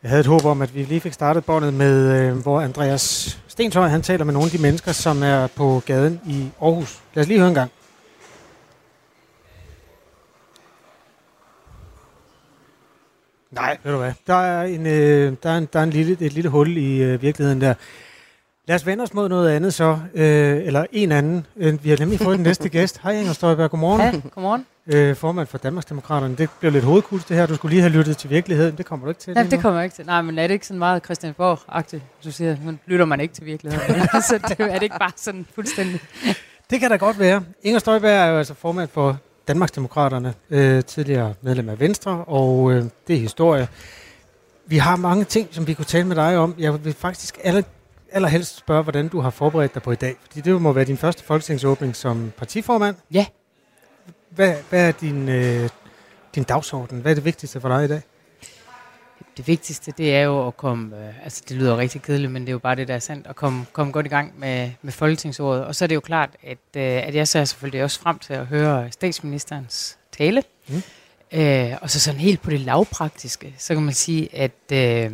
[0.04, 3.40] Jeg havde et håb om, at vi lige fik startet båndet med, øh, hvor Andreas
[3.48, 7.00] Stenshøj, han taler med nogle af de mennesker, som er på gaden i Aarhus.
[7.14, 7.72] Lad os lige høre en gang.
[13.52, 14.14] Nej, ved du hvad?
[14.28, 17.04] Der er, en, øh, der er, en, der er en lille, et lille hul i
[17.04, 17.74] øh, virkeligheden der.
[18.68, 21.46] Lad os vende os mod noget andet så, øh, eller en anden.
[21.58, 23.00] Øh, vi har nemlig fået den næste gæst.
[23.04, 24.02] Hej Inger Støjberg, godmorgen.
[24.02, 24.66] Ja, godmorgen.
[24.88, 26.36] Øh, formand for Danmarksdemokraterne.
[26.36, 27.46] Det blev lidt hovedkuls det her.
[27.46, 28.78] Du skulle lige have lyttet til virkeligheden.
[28.78, 29.34] Det kommer du ikke til.
[29.36, 29.62] Ja, lige det nu.
[29.62, 30.06] kommer jeg ikke til.
[30.06, 32.02] Nej, men er det ikke sådan meget Christiansborg-agtigt?
[32.24, 34.02] Du siger, nu lytter man ikke til virkeligheden.
[34.30, 36.00] så det, er det ikke bare sådan fuldstændig?
[36.70, 37.44] Det kan da godt være.
[37.64, 39.18] Inger Støjberg er jo altså formand for
[39.50, 43.68] Danmarksdemokraterne, øh, tidligere medlem af Venstre, og øh, det er historie.
[44.66, 46.56] Vi har mange ting, som vi kunne tale med dig om.
[46.58, 47.62] Jeg vil faktisk aller,
[48.12, 50.16] allerhelst spørge, hvordan du har forberedt dig på i dag.
[50.22, 52.96] Fordi det må være din første folketingsåbning som partiformand.
[53.12, 53.26] Ja.
[54.30, 55.70] Hvad, hvad er din, øh,
[56.36, 57.00] din dagsorden?
[57.02, 58.02] Hvad er det vigtigste for dig i dag?
[59.40, 62.50] Det vigtigste, det er jo at komme, øh, altså det lyder rigtig kedeligt, men det
[62.50, 64.92] er jo bare det, der er sandt, at komme, komme godt i gang med, med
[64.92, 65.66] folketingsåret.
[65.66, 68.34] Og så er det jo klart, at, øh, at jeg ser selvfølgelig også frem til
[68.34, 70.44] at høre statsministerens tale.
[70.68, 70.82] Mm.
[71.32, 75.12] Øh, og så sådan helt på det lavpraktiske, så kan man sige, at øh,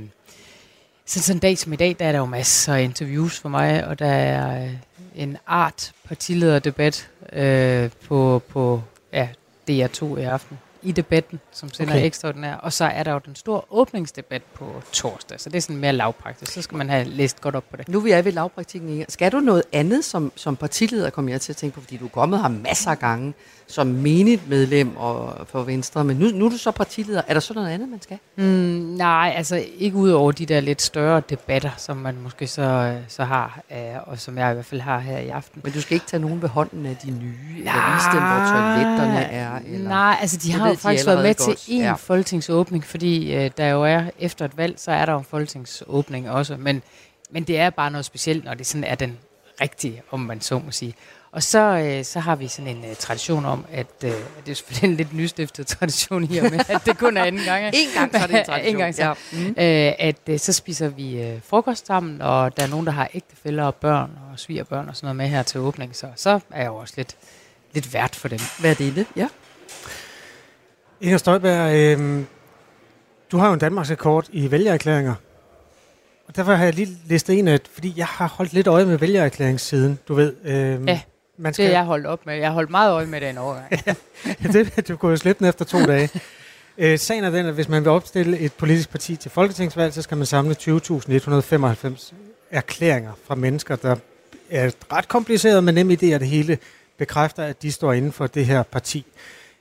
[1.05, 3.49] sådan, sådan en dag som i dag, der er der jo masser af interviews for
[3.49, 4.73] mig, og der er øh,
[5.15, 8.81] en art partilederdebat øh, på, på
[9.13, 9.27] ja,
[9.69, 12.05] DR2 i aften i debatten, som sender Okay.
[12.05, 12.55] ekstraordinær.
[12.55, 15.93] Og så er der jo den store åbningsdebat på torsdag, så det er sådan mere
[15.93, 16.51] lavpraktisk.
[16.51, 17.87] Så skal man have læst godt op på det.
[17.89, 19.05] Nu vi er ved lavpraktikken.
[19.09, 22.05] Skal du noget andet som, som partileder, kommer jeg til at tænke på, fordi du
[22.05, 23.33] er kommet her masser af gange
[23.67, 27.21] som menigt medlem og for Venstre, men nu, nu er du så partileder.
[27.27, 28.17] Er der så noget andet, man skal?
[28.35, 32.97] Mm, nej, altså ikke ud over de der lidt større debatter, som man måske så,
[33.07, 35.61] så har, øh, og som jeg i hvert fald har her i aften.
[35.63, 38.45] Men du skal ikke tage nogen ved hånden af de nye, eller vise dem, hvor
[38.53, 39.59] toiletterne er?
[39.73, 39.89] Eller?
[39.89, 41.57] Nej, altså de har de faktisk været med godt.
[41.57, 41.87] til en Ja.
[41.87, 41.93] ja.
[41.93, 46.29] folketingsåbning, fordi øh, der jo er efter et valg, så er der jo en folketingsåbning
[46.29, 46.57] også.
[46.57, 46.81] Men,
[47.31, 49.17] men det er bare noget specielt, når det sådan er den
[49.61, 50.93] rigtige, om man så må sige.
[51.35, 54.11] Og så, øh, så har vi sådan en øh, tradition om, at øh,
[54.45, 57.65] det er selvfølgelig en lidt nystiftet tradition her, men at det kun er anden gang.
[57.65, 58.75] En gang, så er det en tradition.
[58.75, 59.03] en gang så.
[59.03, 59.13] Ja.
[59.33, 59.47] Mm.
[59.47, 63.09] Øh, at øh, så spiser vi øh, frokost sammen, og der er nogen, der har
[63.13, 66.61] ægtefæller og børn og svigerbørn og sådan noget med her til åbning, så så er
[66.61, 67.15] jeg jo også lidt,
[67.73, 68.39] lidt vært for dem.
[68.59, 69.05] Hvad er det, det?
[69.15, 69.27] Ja.
[71.01, 72.23] Inger Støjberg, øh,
[73.31, 75.15] du har jo en Danmarks rekord i vælgererklæringer.
[76.27, 78.97] Og derfor har jeg lige listet en af, fordi jeg har holdt lidt øje med
[78.97, 80.33] vælgererklæringssiden, du ved.
[80.43, 81.01] Øh, Ja,
[81.37, 82.35] man det er jeg holdt op med.
[82.35, 83.97] Jeg holdt meget øje med det en overgang.
[84.53, 86.09] det, du kunne jo slippe den efter to dage.
[86.77, 90.01] Øh, sagen er den, at hvis man vil opstille et politisk parti til folketingsvalg, så
[90.01, 92.13] skal man samle 20.195
[92.51, 93.95] erklæringer fra mennesker, der
[94.49, 96.57] er ret kompliceret, men nem idé, at det hele
[96.97, 99.05] bekræfter, at de står inden for det her parti.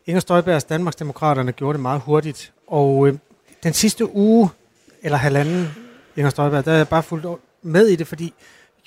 [0.07, 3.15] Inger Støjbergs Danmarksdemokraterne gjorde det meget hurtigt, og øh,
[3.63, 4.51] den sidste uge,
[5.03, 5.75] eller halvanden,
[6.17, 8.35] Inger Støjberg, der er jeg bare fuldt med i det, fordi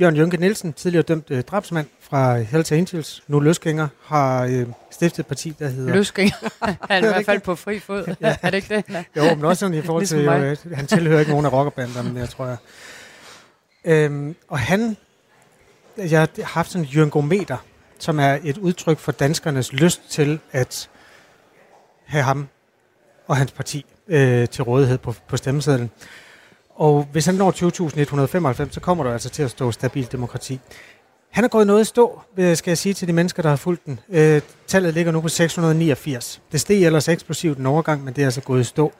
[0.01, 5.19] Jørgen Jynke Nielsen, tidligere dømt øh, drabsmand fra Hells Angels, nu løsgænger, har øh, stiftet
[5.19, 5.93] et parti, der hedder...
[5.93, 6.35] Løsgænger?
[6.65, 8.15] Han er i hvert fald på fri fod.
[8.21, 8.89] Er det ikke det?
[8.89, 9.03] Nej.
[9.17, 10.57] Jo, men også sådan i forhold til, Ligesom mig.
[10.65, 12.57] øh, han tilhører ikke nogen af rockerbanderne, mere, tror jeg.
[13.85, 14.97] Øhm, og han,
[15.97, 17.57] jeg har haft sådan en jyngometer,
[17.99, 20.89] som er et udtryk for danskernes lyst til at
[22.05, 22.47] have ham
[23.27, 25.91] og hans parti øh, til rådighed på, på stemmesedlen.
[26.77, 30.59] Og hvis han når 20.195, så kommer der altså til at stå stabilt demokrati.
[31.29, 33.85] Han er gået noget i stå, skal jeg sige til de mennesker, der har fulgt
[33.85, 33.99] den.
[34.09, 36.41] Øh, tallet ligger nu på 689.
[36.51, 38.91] Det steg ellers eksplosivt en overgang, men det er altså gået i stå.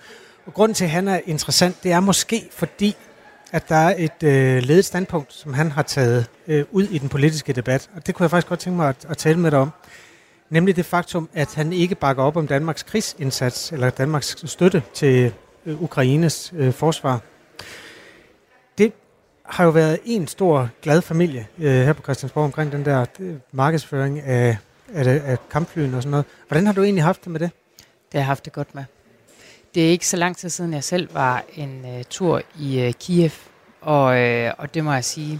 [0.46, 2.96] Og grunden til, at han er interessant, det er måske fordi,
[3.52, 7.10] at der er et øh, ledet standpunkt, som han har taget øh, ud i den
[7.10, 7.90] politiske debat.
[7.96, 9.72] Og det kunne jeg faktisk godt tænke mig at, at tale med dig om.
[10.50, 15.34] Nemlig det faktum, at han ikke bakker op om Danmarks krigsindsats, eller Danmarks støtte til
[15.66, 17.22] øh, Ukraines øh, forsvar.
[18.78, 18.94] Det
[19.44, 23.36] har jo været en stor glad familie øh, her på Christiansborg omkring den der øh,
[23.52, 24.58] markedsføring af,
[24.94, 26.26] af, af kampflyene og sådan noget.
[26.48, 27.52] Hvordan har du egentlig haft det med det?
[27.78, 28.84] Det har jeg haft det godt med.
[29.76, 32.94] Det er ikke så lang tid siden, jeg selv var en øh, tur i øh,
[32.94, 33.32] Kiev,
[33.82, 35.40] og, øh, og det må jeg sige,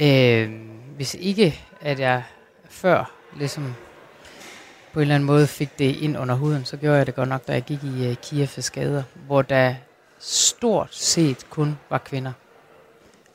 [0.00, 0.50] øh,
[0.96, 2.22] hvis ikke at jeg
[2.68, 3.74] før ligesom
[4.92, 7.28] på en eller anden måde fik det ind under huden, så gjorde jeg det godt
[7.28, 9.74] nok, da jeg gik i øh, uh, Kievs gader, hvor der
[10.22, 12.32] stort set kun var kvinder.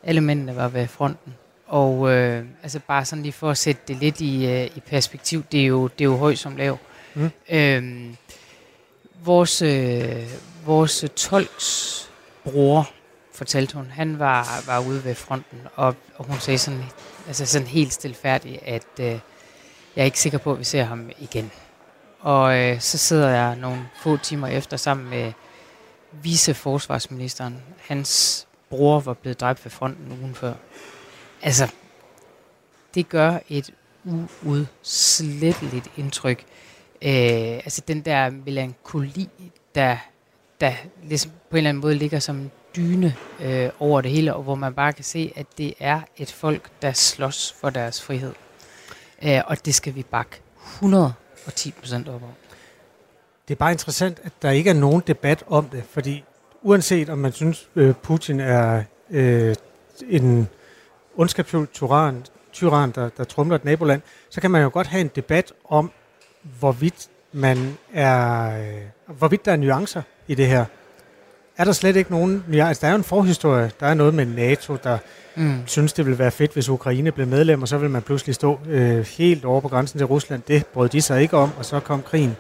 [0.04, 1.36] Alle mændene var ved fronten.
[1.68, 5.44] Og øh, altså bare sådan lige for at sætte det lidt i, øh, i perspektiv,
[5.52, 6.78] det er, jo, det er jo høj som lav.
[7.14, 7.32] Mm.
[7.50, 8.18] Øhm,
[9.24, 10.28] vores, øh,
[10.66, 12.10] vores tolks
[12.44, 12.90] bror,
[13.34, 16.84] fortalte hun, han var, var ude ved fronten, og, og hun sagde sådan,
[17.28, 19.22] altså sådan helt stilfærdigt, at øh, jeg
[19.96, 21.52] er ikke sikker på, at vi ser ham igen.
[22.20, 25.34] Og øh, så sidder jeg nogle få timer efter sammen med
[26.24, 27.64] viceforsvarsministeren.
[27.78, 30.54] Hans bror var blevet dræbt ved fronten ugen før.
[31.42, 31.72] Altså,
[32.96, 33.74] det gør et
[34.46, 36.46] uudsletteligt indtryk.
[37.02, 37.12] Øh,
[37.54, 39.30] altså den der melankoli,
[39.76, 39.98] der,
[40.62, 44.36] der ligesom på en eller anden måde ligger som en dyne øh, over det hele,
[44.36, 48.02] og hvor man bare kan se, at det er et folk, der slås for deres
[48.02, 48.34] frihed.
[49.24, 50.42] Øh, og det skal vi bakke
[50.74, 52.47] 110 procent op om.
[53.48, 56.24] Det er bare interessant, at der ikke er nogen debat om det, fordi
[56.62, 59.56] uanset om man synes, øh, Putin er øh,
[60.10, 60.48] en
[61.18, 62.24] ondskabsfuld tyran,
[62.54, 65.92] tyran der, der trumler et naboland, så kan man jo godt have en debat om,
[66.60, 70.66] hvorvidt man er, øh, hvorvidt der er nuancer i det her.
[71.58, 72.66] Er der slet ikke nogen nuancer?
[72.68, 73.72] Altså, der er jo en forhistorie.
[73.80, 74.98] Der er noget med NATO, der
[75.36, 75.62] Mm.
[75.66, 78.60] synes, det ville være fedt, hvis Ukraine blev medlem, og så vil man pludselig stå
[78.68, 80.42] øh, helt over på grænsen til Rusland.
[80.48, 82.36] Det brød de sig ikke om, og så kom krigen.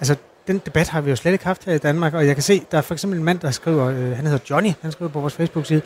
[0.00, 2.42] Altså, den debat har vi jo slet ikke haft her i Danmark, og jeg kan
[2.42, 5.10] se, der er for eksempel en mand, der skriver, øh, han hedder Johnny, han skriver
[5.10, 5.82] på vores Facebook-side,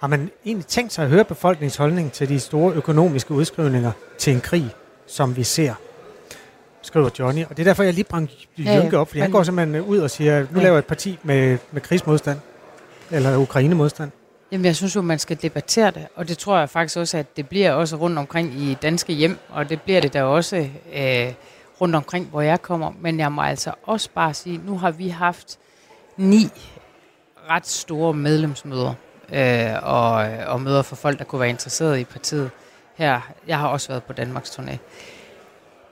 [0.00, 4.32] har man egentlig tænkt sig at høre befolkningens holdning til de store økonomiske udskrivninger til
[4.32, 4.70] en krig,
[5.06, 5.74] som vi ser?
[6.82, 7.44] Skriver Johnny.
[7.44, 8.26] Og det er derfor, jeg lige Ja,
[8.58, 10.62] ja, Jynke op, fordi han går simpelthen ud og siger, nu Ja.
[10.62, 12.38] laver jeg et parti med, med krigsmodstand,
[13.10, 14.10] eller Ukraine-modstand.
[14.52, 17.36] Jamen, jeg synes jo, man skal debattere det, og det tror jeg faktisk også, at
[17.36, 20.56] det bliver også rundt omkring i danske hjem, og det bliver det der også
[20.94, 21.32] øh,
[21.80, 22.92] rundt omkring, hvor jeg kommer.
[23.00, 25.58] Men jeg må altså også bare sige, nu har vi haft
[26.16, 26.50] ni
[27.50, 28.94] ret store medlemsmøder,
[29.32, 30.12] øh, og,
[30.46, 32.50] og møder for folk, der kunne være interesseret i partiet.
[32.96, 34.76] Her, jeg har også været på Danmarks turné.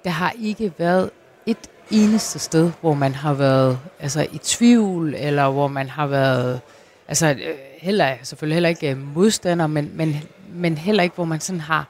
[0.04, 1.10] Der har ikke været
[1.46, 6.60] et eneste sted, hvor man har været altså, i tvivl, eller hvor man har været
[7.08, 10.22] altså, øh, heller, selvfølgelig heller ikke modstander, men, men,
[10.54, 11.86] men heller ikke, hvor man sådan har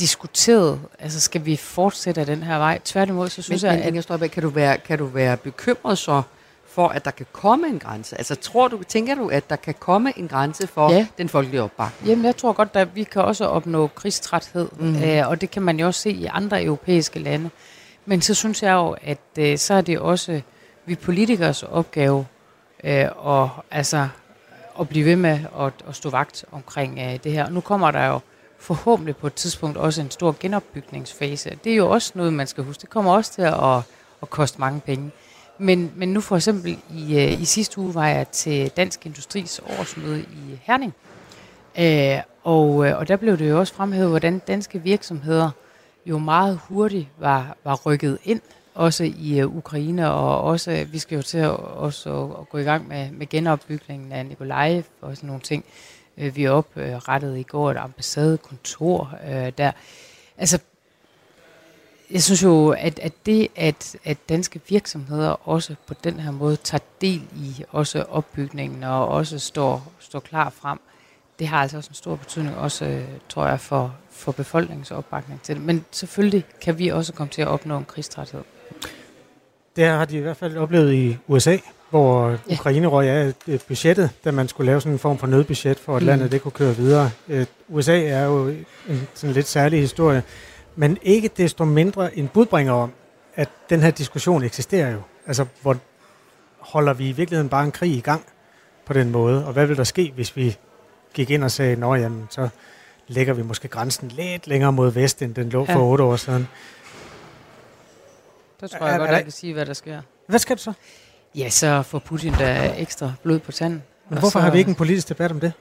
[0.00, 2.80] diskuteret, altså skal vi fortsætte den her vej?
[2.84, 3.88] Tværtimod, så synes men, jeg, men.
[3.88, 6.22] Inger Støjberg, kan du, være, kan du være bekymret så
[6.68, 8.18] for, at der kan komme en grænse?
[8.18, 11.06] Altså tror du, tænker du, at der kan komme en grænse for Ja.
[11.18, 12.08] den folkelige opbakning?
[12.08, 15.02] Jamen, jeg tror godt, at vi kan også opnå krigstræthed, mm.
[15.02, 17.50] øh, og det kan man jo også se i andre europæiske lande.
[18.06, 20.40] Men så synes jeg jo, at øh, så er det også
[20.86, 22.26] vi politikers opgave
[22.84, 24.08] øh, at, altså,
[24.80, 27.50] at blive ved med at, at stå vagt omkring øh, det her.
[27.50, 28.20] Nu kommer der jo
[28.60, 31.58] forhåbentlig på et tidspunkt også en stor genopbygningsfase.
[31.64, 32.80] Det er jo også noget, man skal huske.
[32.80, 33.76] Det kommer også til at,
[34.22, 35.10] at koste mange penge.
[35.58, 39.60] Men, men nu for eksempel i, øh, i sidste uge var jeg til Dansk Industris
[39.78, 40.94] årsmøde i Herning.
[41.78, 45.50] Øh, og, øh, og der blev det jo også fremhævet, hvordan danske virksomheder
[46.06, 48.40] jo meget hurtigt var, var rykket ind,
[48.74, 52.62] også i uh, Ukraine, og også, vi skal jo til at, også at, gå i
[52.62, 55.64] gang med, med genopbygningen af Nikolaj og sådan nogle ting.
[56.20, 59.72] Øh, vi oprettede øh, i går et ambassadekontor øh, der.
[60.38, 60.58] Altså,
[62.10, 66.56] jeg synes jo, at, at det, at, at danske virksomheder også på den her måde
[66.56, 70.78] tager del i også opbygningen og også står, står klar frem,
[71.38, 75.42] det har altså også en stor betydning, også øh, tror jeg, for, for befolkningens opbakning
[75.42, 75.64] til det.
[75.64, 78.42] Men selvfølgelig kan vi også komme til at opnå en krigstræthed.
[79.76, 81.56] Det har de i hvert fald oplevet i USA,
[81.90, 82.36] hvor ja.
[82.54, 85.96] Ukraine røg af øh, budgettet, da man skulle lave sådan en form for nødbudget, for
[85.96, 86.06] at Mm.
[86.06, 87.10] landet det kunne køre videre.
[87.28, 88.48] Øh, USA er jo
[88.88, 90.22] en sådan lidt særlig historie,
[90.76, 92.92] men ikke desto mindre en budbringer om,
[93.34, 95.00] at den her diskussion eksisterer jo.
[95.26, 95.76] Altså, hvor
[96.58, 98.22] holder vi i virkeligheden bare en krig i gang
[98.86, 100.56] på den måde, og hvad vil der ske, hvis vi
[101.14, 102.48] gik ind og sagde, nå jamen, så
[103.08, 105.74] lægger vi måske grænsen lidt længere mod vest, end den lå Ja.
[105.74, 106.48] for otte år siden.
[108.60, 110.00] Der tror Er- jeg er godt, der- jeg kan sige, hvad der sker.
[110.26, 110.72] Hvad skal du så?
[111.34, 113.82] Ja, så får Putin der ekstra blod på tanden.
[114.08, 115.52] Men hvorfor så- har vi ikke en politisk debat om det?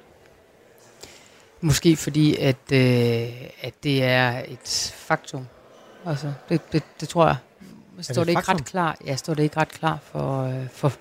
[1.61, 3.27] Måske fordi, at, øh,
[3.61, 5.47] at det er et faktum.
[6.05, 7.35] Altså, det, det, det tror jeg.
[7.97, 8.55] det Står et det, ikke faktum?
[8.55, 10.91] ret klar, ja, står det ikke ret klar for, øh, for,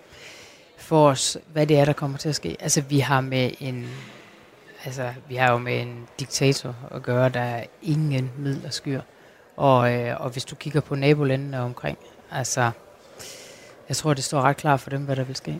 [0.79, 2.57] for os, hvad det er, der kommer til at ske.
[2.61, 3.89] Altså, vi har med en,
[4.85, 9.01] altså, vi har jo med en diktator at gøre, der er ingen midler skyr.
[9.57, 11.99] Og, øh, og hvis du kigger på nabolandene omkring,
[12.31, 12.71] altså,
[13.89, 15.59] jeg tror, det står ret klart for dem, hvad der vil ske.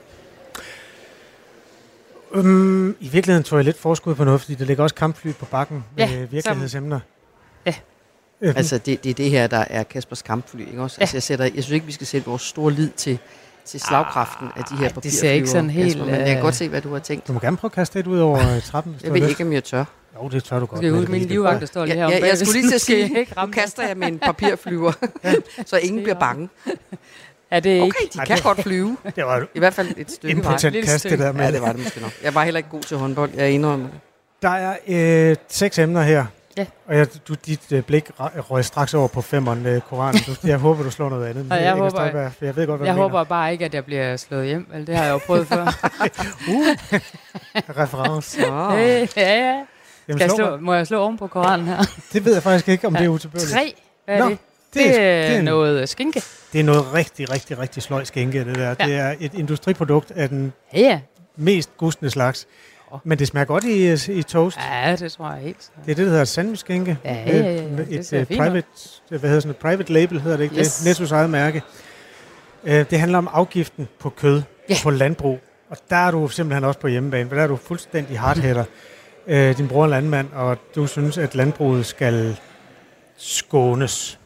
[2.35, 5.45] Um, I virkeligheden tog jeg lidt forskud på noget, fordi der ligger også kampfly på
[5.45, 7.01] bakken med Ja, virkelighedsemner.
[7.67, 7.75] Ja.
[8.41, 10.97] Øhm, Altså, det, det er det her, der er Kaspers kampfly, ikke også?
[10.99, 11.03] Ja.
[11.03, 13.19] Altså, jeg, sætter, jeg synes ikke, vi skal sætte vores store lid til,
[13.65, 15.01] til slagkraften af de her papirflyver.
[15.01, 16.99] det ser ikke sådan helt, Kasper, men jeg kan øh, godt se, hvad du har
[16.99, 17.29] tænkt.
[17.29, 18.93] Du må gerne prøve at kaste et ud over øh, trappen.
[18.93, 19.85] hvis Jeg ved ikke, om jeg tør.
[20.23, 20.79] Jo, det tør du godt.
[20.79, 22.47] Skal jeg med ud, det min livvagt, der står lige Ja, heromme ja, jeg bagved,
[22.47, 24.93] skulle lige til at sige, jeg ikke nu kaster jeg med en papirflyver,
[25.67, 26.49] så ingen bliver bange.
[27.53, 28.13] Ja, det er Okay, ikke.
[28.15, 28.97] de Ej, kan det- godt flyve.
[29.17, 30.53] Det var I hvert fald et stykke vej.
[30.53, 31.45] impotent kast, det der med.
[31.45, 32.13] Ja, det var det måske nok.
[32.23, 34.01] Jeg var heller ikke god til håndbold, jeg indrømmer det.
[34.43, 34.77] Der er
[35.31, 36.27] øh, seks emner her.
[36.57, 36.67] Ja.
[36.87, 40.21] Og jeg, du, dit øh, blik røg straks over på femmeren øh, Koranen.
[40.27, 41.47] Du, jeg håber, du slår noget andet.
[41.51, 43.75] Og jeg håber- Støjberg, for jeg ved godt, hvad Jeg du håber bare ikke, at
[43.75, 44.67] jeg bliver slået hjem.
[44.73, 45.65] Vel, det har jeg jo prøvet før.
[46.49, 47.01] mener.
[47.83, 48.51] Reference.
[48.51, 48.73] Oh.
[48.79, 49.65] hey, ja, ja.
[50.09, 51.83] Jamen, Skal jeg slå må jeg slå oven på koranen her?
[52.13, 53.51] Det ved jeg faktisk ikke, om det er utilbørligt.
[53.51, 53.75] Tre.
[54.05, 54.39] Hvad er Nå, det?
[54.75, 56.23] Det Det er- det er en- noget skinke.
[56.53, 58.69] Det er noget rigtig, rigtig, rigtig sløj skænke, det der.
[58.69, 58.75] Ja.
[58.87, 61.01] Det er et industriprodukt af den Ja, ja.
[61.37, 62.47] mest gustende slags.
[63.05, 64.59] Men det smager godt i, i toast.
[64.71, 65.71] Ja, det tror jeg helt.
[65.85, 66.99] Det er det, der hedder sandwichskænke.
[67.05, 67.63] Ja, ja, ja, ja.
[67.63, 68.37] Øh, Et fint ud.
[68.37, 68.67] private,
[69.09, 70.57] hvad hedder sådan et private label hedder det ikke?
[70.59, 70.75] Yes.
[70.77, 71.63] Det er Nettos eget mærke.
[72.65, 74.75] Det handler om afgiften på kød Ja.
[74.83, 75.39] på landbrug.
[75.71, 78.65] Og der er du simpelthen også på hjemmebane, for der er du fuldstændig hardheader.
[79.27, 82.37] Uh, din bror er landmand, og du synes, at landbruget skal
[83.17, 84.19] skånes.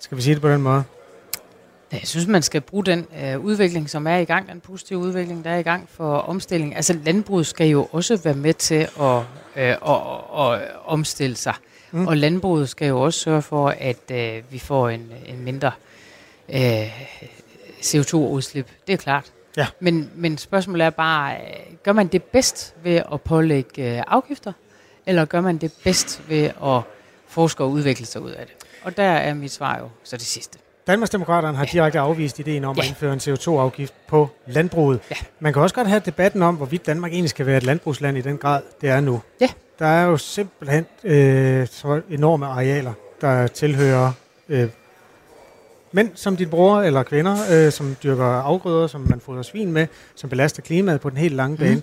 [0.00, 0.84] Skal vi sige det på den måde?
[1.92, 4.98] Ja, Jeg synes, man skal bruge den øh, udvikling, som er i gang, den positive
[4.98, 6.76] udvikling, der er i gang for omstilling.
[6.76, 9.20] Altså landbruget skal jo også være med til at,
[9.56, 9.78] øh, at,
[10.38, 11.54] at, omstille sig.
[11.90, 12.00] Mm.
[12.00, 12.06] Mm.
[12.06, 15.72] Og landbruget skal jo også sørge for, at øh, vi får en, en mindre
[16.48, 17.00] øh,
[17.80, 18.66] CO2-udslip.
[18.86, 19.32] Det er klart.
[19.56, 19.66] Ja.
[19.80, 24.52] Men, men spørgsmålet er bare, øh, gør man det bedst ved at pålægge øh, afgifter,
[25.06, 26.80] eller gør man det bedst ved at
[27.28, 28.59] forske og udvikle sig ud af det?
[28.82, 30.58] Og der er mit svar jo så det sidste.
[30.86, 32.88] Danmarksdemokraterne har direkte afvist ideen om at Ja.
[32.88, 35.00] indføre en CO2-afgift på landbruget.
[35.10, 35.16] Ja.
[35.40, 38.20] Man kan også godt have debatten om, hvorvidt Danmark egentlig skal være et landbrugsland i
[38.20, 39.20] den grad, det er nu.
[39.40, 39.48] Ja.
[39.78, 44.12] Der er jo simpelthen øh, så enorme arealer, der tilhører
[44.48, 44.68] øh,
[45.92, 49.86] mænd som dit bror eller kvinder, øh, som dyrker afgrøder, som man fodrer svin med,
[50.14, 51.74] som belaster klimaet på den helt lange bane.
[51.74, 51.82] Mhm.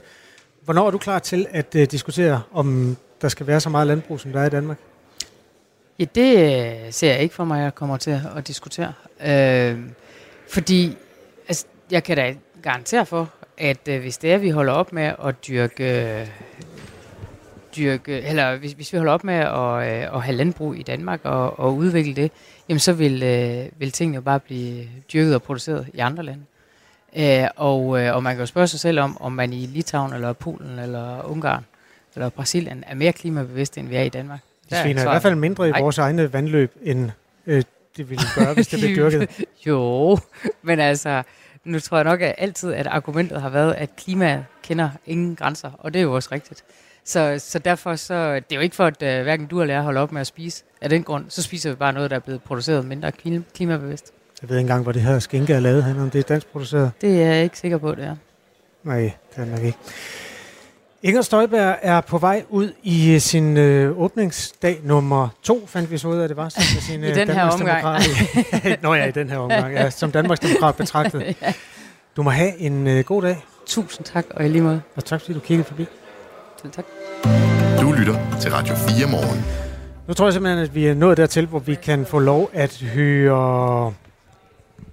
[0.65, 4.19] Hvornår er du klar til at øh, diskutere, om der skal være så meget landbrug,
[4.19, 4.77] som der er i Danmark?
[5.99, 8.93] Ja, det øh, ser jeg ikke for mig, at jeg kommer til at diskutere.
[9.25, 9.79] Øh,
[10.49, 10.97] fordi
[11.47, 14.93] altså, jeg kan da garantere for, at øh, hvis det er, at vi holder op
[14.93, 16.27] med at dyrke, øh,
[17.77, 21.19] dyrke, eller hvis, hvis vi holder op med at, øh, at have landbrug i Danmark
[21.23, 22.31] og, og udvikle det,
[22.69, 26.43] jamen så vil, øh, vil tingene jo bare blive dyrket og produceret i andre lande.
[27.17, 30.13] Øh, og, øh, og man kan jo spørge sig selv om, om man i Litauen,
[30.13, 31.65] eller Polen, eller Ungarn,
[32.15, 34.39] eller Brasilien er mere klimabevidst, end vi er i Danmark.
[34.69, 35.79] De sviner i hvert fald mindre i Ej.
[35.81, 37.09] vores egne vandløb, end
[37.47, 37.63] øh,
[37.97, 39.29] det ville gøre, hvis det blev dyrket.
[39.67, 40.17] jo,
[40.61, 41.23] men altså,
[41.63, 45.71] nu tror jeg nok at altid, at argumentet har været, at klima kender ingen grænser,
[45.79, 46.63] og det er jo også rigtigt.
[47.05, 49.83] Så, så derfor så, det er jo ikke for, at uh, hverken du eller jeg
[49.83, 50.63] holder op med at spise.
[50.81, 54.11] Af den grund, så spiser vi bare noget, der er blevet produceret mindre klim- klimabevidst.
[54.41, 56.47] Jeg ved ikke engang, hvor det her skinke er lavet hen, om det er dansk
[56.47, 56.91] produceret.
[57.01, 58.15] Det er jeg ikke sikker på, det er.
[58.83, 58.99] Nej,
[59.35, 59.77] det er nok ikke.
[61.03, 66.07] Inger Støjberg er på vej ud i sin øh, åbningsdag nummer to, fandt vi så
[66.07, 66.49] ud af, det var.
[66.49, 68.03] Som sin, I øh, den her omgang.
[68.83, 69.73] Nå ja, i den her omgang.
[69.73, 71.23] Ja, som Danmarksdemokrat betragtet.
[71.41, 71.53] Ja.
[72.15, 73.45] Du må have en øh, god dag.
[73.65, 74.81] Tusind tak, og i lige måde.
[74.95, 75.85] Og tak, fordi du kiggede forbi.
[76.61, 76.85] Selv tak.
[77.81, 79.45] Du lytter til Radio 4 morgen.
[80.07, 82.81] Nu tror jeg simpelthen, at vi er nået dertil, hvor vi kan få lov at
[82.93, 83.93] høre,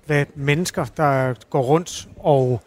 [0.07, 2.61] hvad mennesker, der går rundt og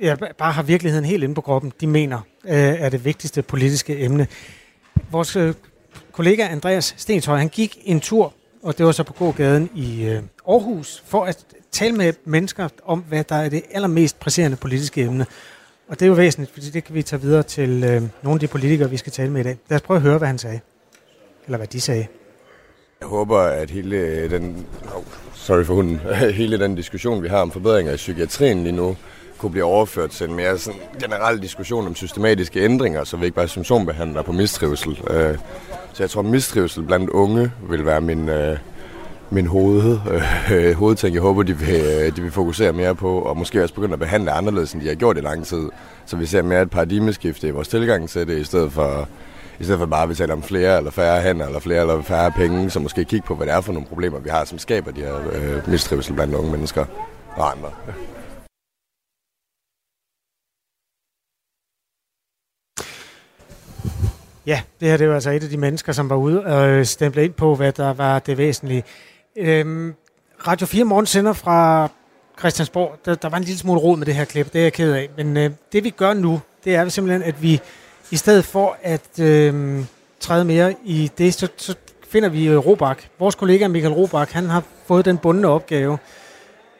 [0.00, 4.00] ja, bare har virkeligheden helt inde på kroppen, de mener øh, er det vigtigste politiske
[4.00, 4.26] emne.
[5.10, 5.54] Vores øh,
[6.12, 10.22] kollega Andreas Stenshøj, han gik en tur, og det var så på gågaden i øh,
[10.48, 15.26] Aarhus, for at tale med mennesker om, hvad der er det allermest presserende politiske emne.
[15.88, 18.40] Og det er jo væsentligt, fordi det kan vi tage videre til øh, nogle af
[18.40, 19.58] de politikere, vi skal tale med i dag.
[19.68, 20.60] Lad os prøve at høre, hvad han sagde.
[21.46, 22.06] Eller hvad de sagde.
[23.00, 25.02] Jeg håber, at hele den, oh,
[25.34, 26.00] sorry for hunden,
[26.40, 28.96] hele den diskussion, vi har om forbedringer i psykiatrien lige nu,
[29.40, 33.34] kunne blive overført til en mere sådan generel diskussion om systematiske ændringer, så vi ikke
[33.36, 34.98] bare symptombehandler på mistrivsel.
[35.10, 35.34] Øh,
[35.92, 38.58] Så jeg tror, mistrivsel blandt unge vil være min, øh,
[39.30, 39.98] min hoved,
[40.52, 41.14] øh, hovedting.
[41.14, 43.98] Jeg håber, de vil, øh, de vil fokusere mere på, og måske også begynde at
[43.98, 45.68] behandle anderledes, end de har gjort i lang tid.
[46.06, 49.08] Så vi ser mere et paradigmeskifte i vores tilgang til det, i stedet for,
[49.60, 52.02] i stedet for bare at vi taler om flere eller færre hænder, eller flere eller
[52.02, 54.58] færre penge, så måske kigge på, hvad det er for nogle problemer, vi har, som
[54.58, 56.84] skaber de her øh, mistrivsel blandt unge mennesker
[57.36, 57.68] og andre.
[64.46, 66.84] Ja, det her det var altså et af de mennesker, som var ude og øh,
[66.84, 68.84] stemple ind på, hvad der var det væsentlige.
[69.36, 69.94] Øhm,
[70.46, 71.88] Radio 4 Morgen sender fra
[72.38, 72.96] Christiansborg.
[73.04, 74.92] Der, der var en lille smule rod med det her klip, det er jeg ked
[74.92, 75.08] af.
[75.16, 77.60] Men øh, det vi gør nu, det er simpelthen, at vi
[78.10, 79.80] i stedet for at øh,
[80.20, 81.74] træde mere i det, så, så
[82.08, 83.02] finder vi øh, Robak.
[83.18, 85.98] Vores kollega Michael Robak, han har fået den bundne opgave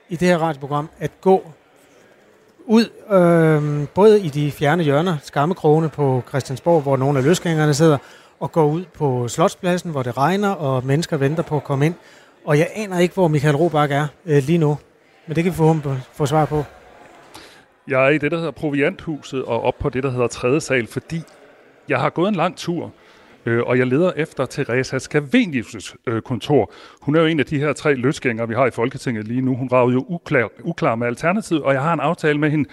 [0.08, 1.52] i det her radioprogram at gå
[2.70, 7.98] ud, øh, både i de fjerne hjørner, skammekrogene på Christiansborg, hvor nogle af løsgængerne sidder,
[8.40, 11.94] og går ud på Slotspladsen, hvor det regner, og mennesker venter på at komme ind.
[12.44, 14.78] Og jeg aner ikke, hvor Michael Robach er øh, lige nu,
[15.26, 16.64] men det kan vi forhåbentlig få svar på.
[17.88, 20.86] Jeg er i det, der hedder Provianthuset, og op på det, der hedder tredje sal,
[20.86, 21.22] fordi
[21.88, 22.92] jeg har gået en lang tur,
[23.46, 26.72] øh, og jeg leder efter Teresa Scavenius' øh, kontor.
[27.02, 29.54] Hun er jo en af de her tre løsgængere, vi har i Folketinget lige nu.
[29.54, 32.68] Hun rager jo uklar, uklar med Alternativet, og jeg har en aftale med hende,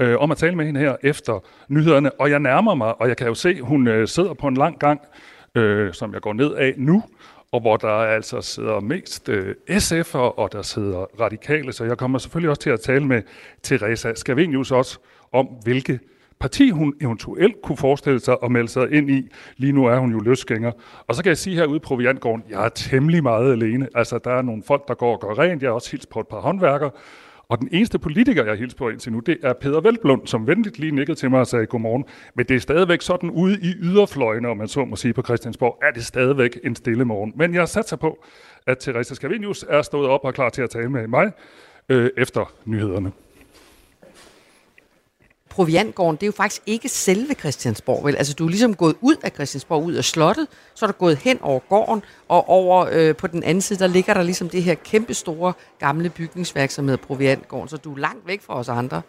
[0.00, 3.16] øh, om at tale med hende her efter nyhederne, og jeg nærmer mig, og jeg
[3.16, 5.00] kan jo se, hun øh, sidder på en lang gang,
[5.54, 7.02] øh, som jeg går ned af nu,
[7.52, 12.18] og hvor der altså sidder mest øh, SF'er, og der sidder radikale, så jeg kommer
[12.18, 13.22] selvfølgelig også til at tale med
[13.62, 14.98] Teresa Scavenius også
[15.32, 15.98] om, hvilke
[16.40, 19.28] parti hun eventuelt kunne forestille sig at melde sig ind i.
[19.56, 20.72] Lige nu er hun jo løsgænger.
[21.06, 23.88] Og så kan jeg sige herude i Proviantgården, jeg er temmelig meget alene.
[23.94, 25.62] Altså, der er nogle folk, der går og gør rent.
[25.62, 26.90] Jeg har også hilst på et par håndværkere.
[27.48, 30.78] Og den eneste politiker, jeg har på indtil nu, det er Peter Velblund, som venligt
[30.78, 32.04] lige nikkede til mig og sagde godmorgen.
[32.34, 35.78] Men det er stadigvæk sådan ude i yderfløjene, om man så må sige på Christiansborg,
[35.82, 37.32] er det stadigvæk en stille morgen.
[37.36, 38.24] Men jeg satser på,
[38.66, 41.32] at Teresa Scavenius er stået op og er klar til at tale med mig
[41.88, 43.12] øh, efter nyhederne.
[45.62, 48.16] Proviantgården, det er jo faktisk ikke selve Christiansborg, vel?
[48.16, 51.16] Altså, du er ligesom gået ud af Christiansborg, ud af slottet, så er du gået
[51.16, 54.62] hen over gården, og over øh, på den anden side, der ligger der ligesom det
[54.62, 58.68] her kæmpe store gamle bygningsværk, som hedder Proviantgården, så du er langt væk fra os
[58.68, 59.02] andre.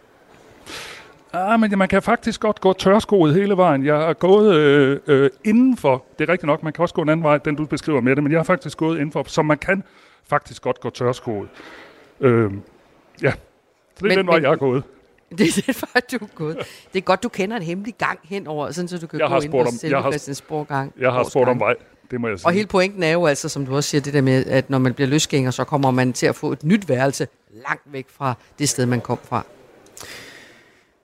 [1.32, 3.84] Ah, men man kan faktisk godt gå tørskoet hele vejen.
[3.86, 6.04] Jeg har gået øh, øh, indenfor.
[6.18, 8.16] Det er rigtigt nok, man kan også gå en anden vej, den du beskriver med
[8.16, 9.82] det, men jeg har faktisk gået indenfor, så man kan
[10.28, 11.48] faktisk godt gå tørskoet.
[12.20, 12.50] Øh,
[13.22, 13.36] ja, så
[13.98, 14.82] det er Men- den vej, men- jeg har gået.
[15.38, 16.56] Det er vej, du er gået.
[16.92, 19.34] Det er godt, du kender en hemmelig gang henover, sådan så du kan Jeg gå
[19.34, 20.92] har ind på om- selve jeg har- Christiansborg gang.
[21.00, 21.74] Jeg har spurgt om vej,
[22.10, 22.46] det må jeg sige.
[22.46, 24.78] Og hele pointen er jo altså, som du også siger, det der med, at når
[24.78, 27.28] man bliver løsgænger, så kommer man til at få et nyt værelse
[27.66, 29.44] langt væk fra det sted, man kom fra.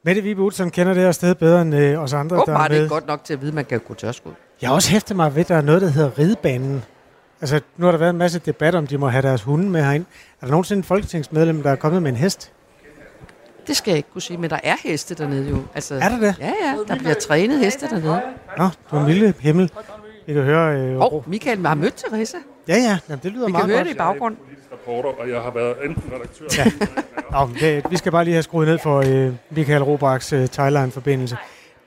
[0.04, 2.36] Mette Vibe Utzon kender det her sted bedre end øh, os andre.
[2.36, 2.82] der Åbenbart er det med.
[2.84, 4.32] ikke godt nok til at vide, at man kan gå tørskud.
[4.62, 6.82] Jeg har også hæftet mig ved, at der er noget, der hedder ridebanen.
[7.40, 9.82] Altså, nu har der været en masse debat om, de må have deres hunde med
[9.84, 10.04] herind.
[10.40, 12.52] Er der nogensinde et folketingsmedlem, der er kommet med en hest?
[13.66, 15.58] Det skal jeg ikke kunne sige, men der er heste dernede jo.
[15.74, 16.34] Altså, Er der det?
[16.40, 18.20] Ja, ja, der bliver trænet heste dernede.
[18.58, 19.70] Nå, det var en lille himmel.
[20.26, 20.76] Vi kan høre...
[20.80, 22.36] Øh, Åh, oh, Michael har mødt Teresa.
[22.68, 23.88] Ja, ja, Jamen, det lyder Vi meget kan høre godt.
[23.88, 24.40] det i baggrunden.
[24.72, 26.44] Reporter, og jeg har været enten redaktør...
[26.58, 26.64] Ja.
[27.40, 31.36] Nå, det, vi skal bare lige have skruet ned for øh, Michael Robachs øh, Thailand-forbindelse.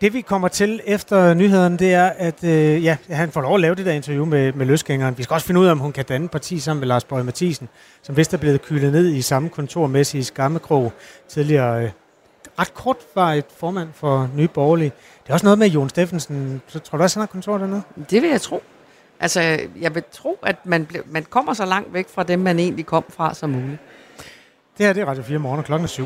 [0.02, 3.62] Det vi kommer til efter nyhederne, det er, at øh, ja, han får lov at
[3.62, 5.18] lave det der interview med, med løsgængeren.
[5.18, 7.24] Vi skal også finde ud af, om hun kan danne parti sammen med Lars Bøge
[7.24, 7.70] Mathisen,
[8.02, 10.94] som vist er blevet kylet ned i samme kontormæssige skammekrog
[11.28, 11.84] tidligere.
[11.84, 11.90] Øh,
[12.60, 14.92] ret kort var et formand for Nye Borgerlige.
[15.24, 16.62] Det er også noget med Jon Steffensen.
[16.68, 17.82] Så tror du også, han har kontor dernede?
[18.10, 18.64] Det vil jeg tro.
[19.20, 22.60] Altså, jeg vil tro, at man, ble, man kommer så langt væk fra dem, man
[22.60, 23.78] egentlig kom fra som muligt.
[24.78, 26.06] Det her det er Radio 4 morgen, og klokken er syv.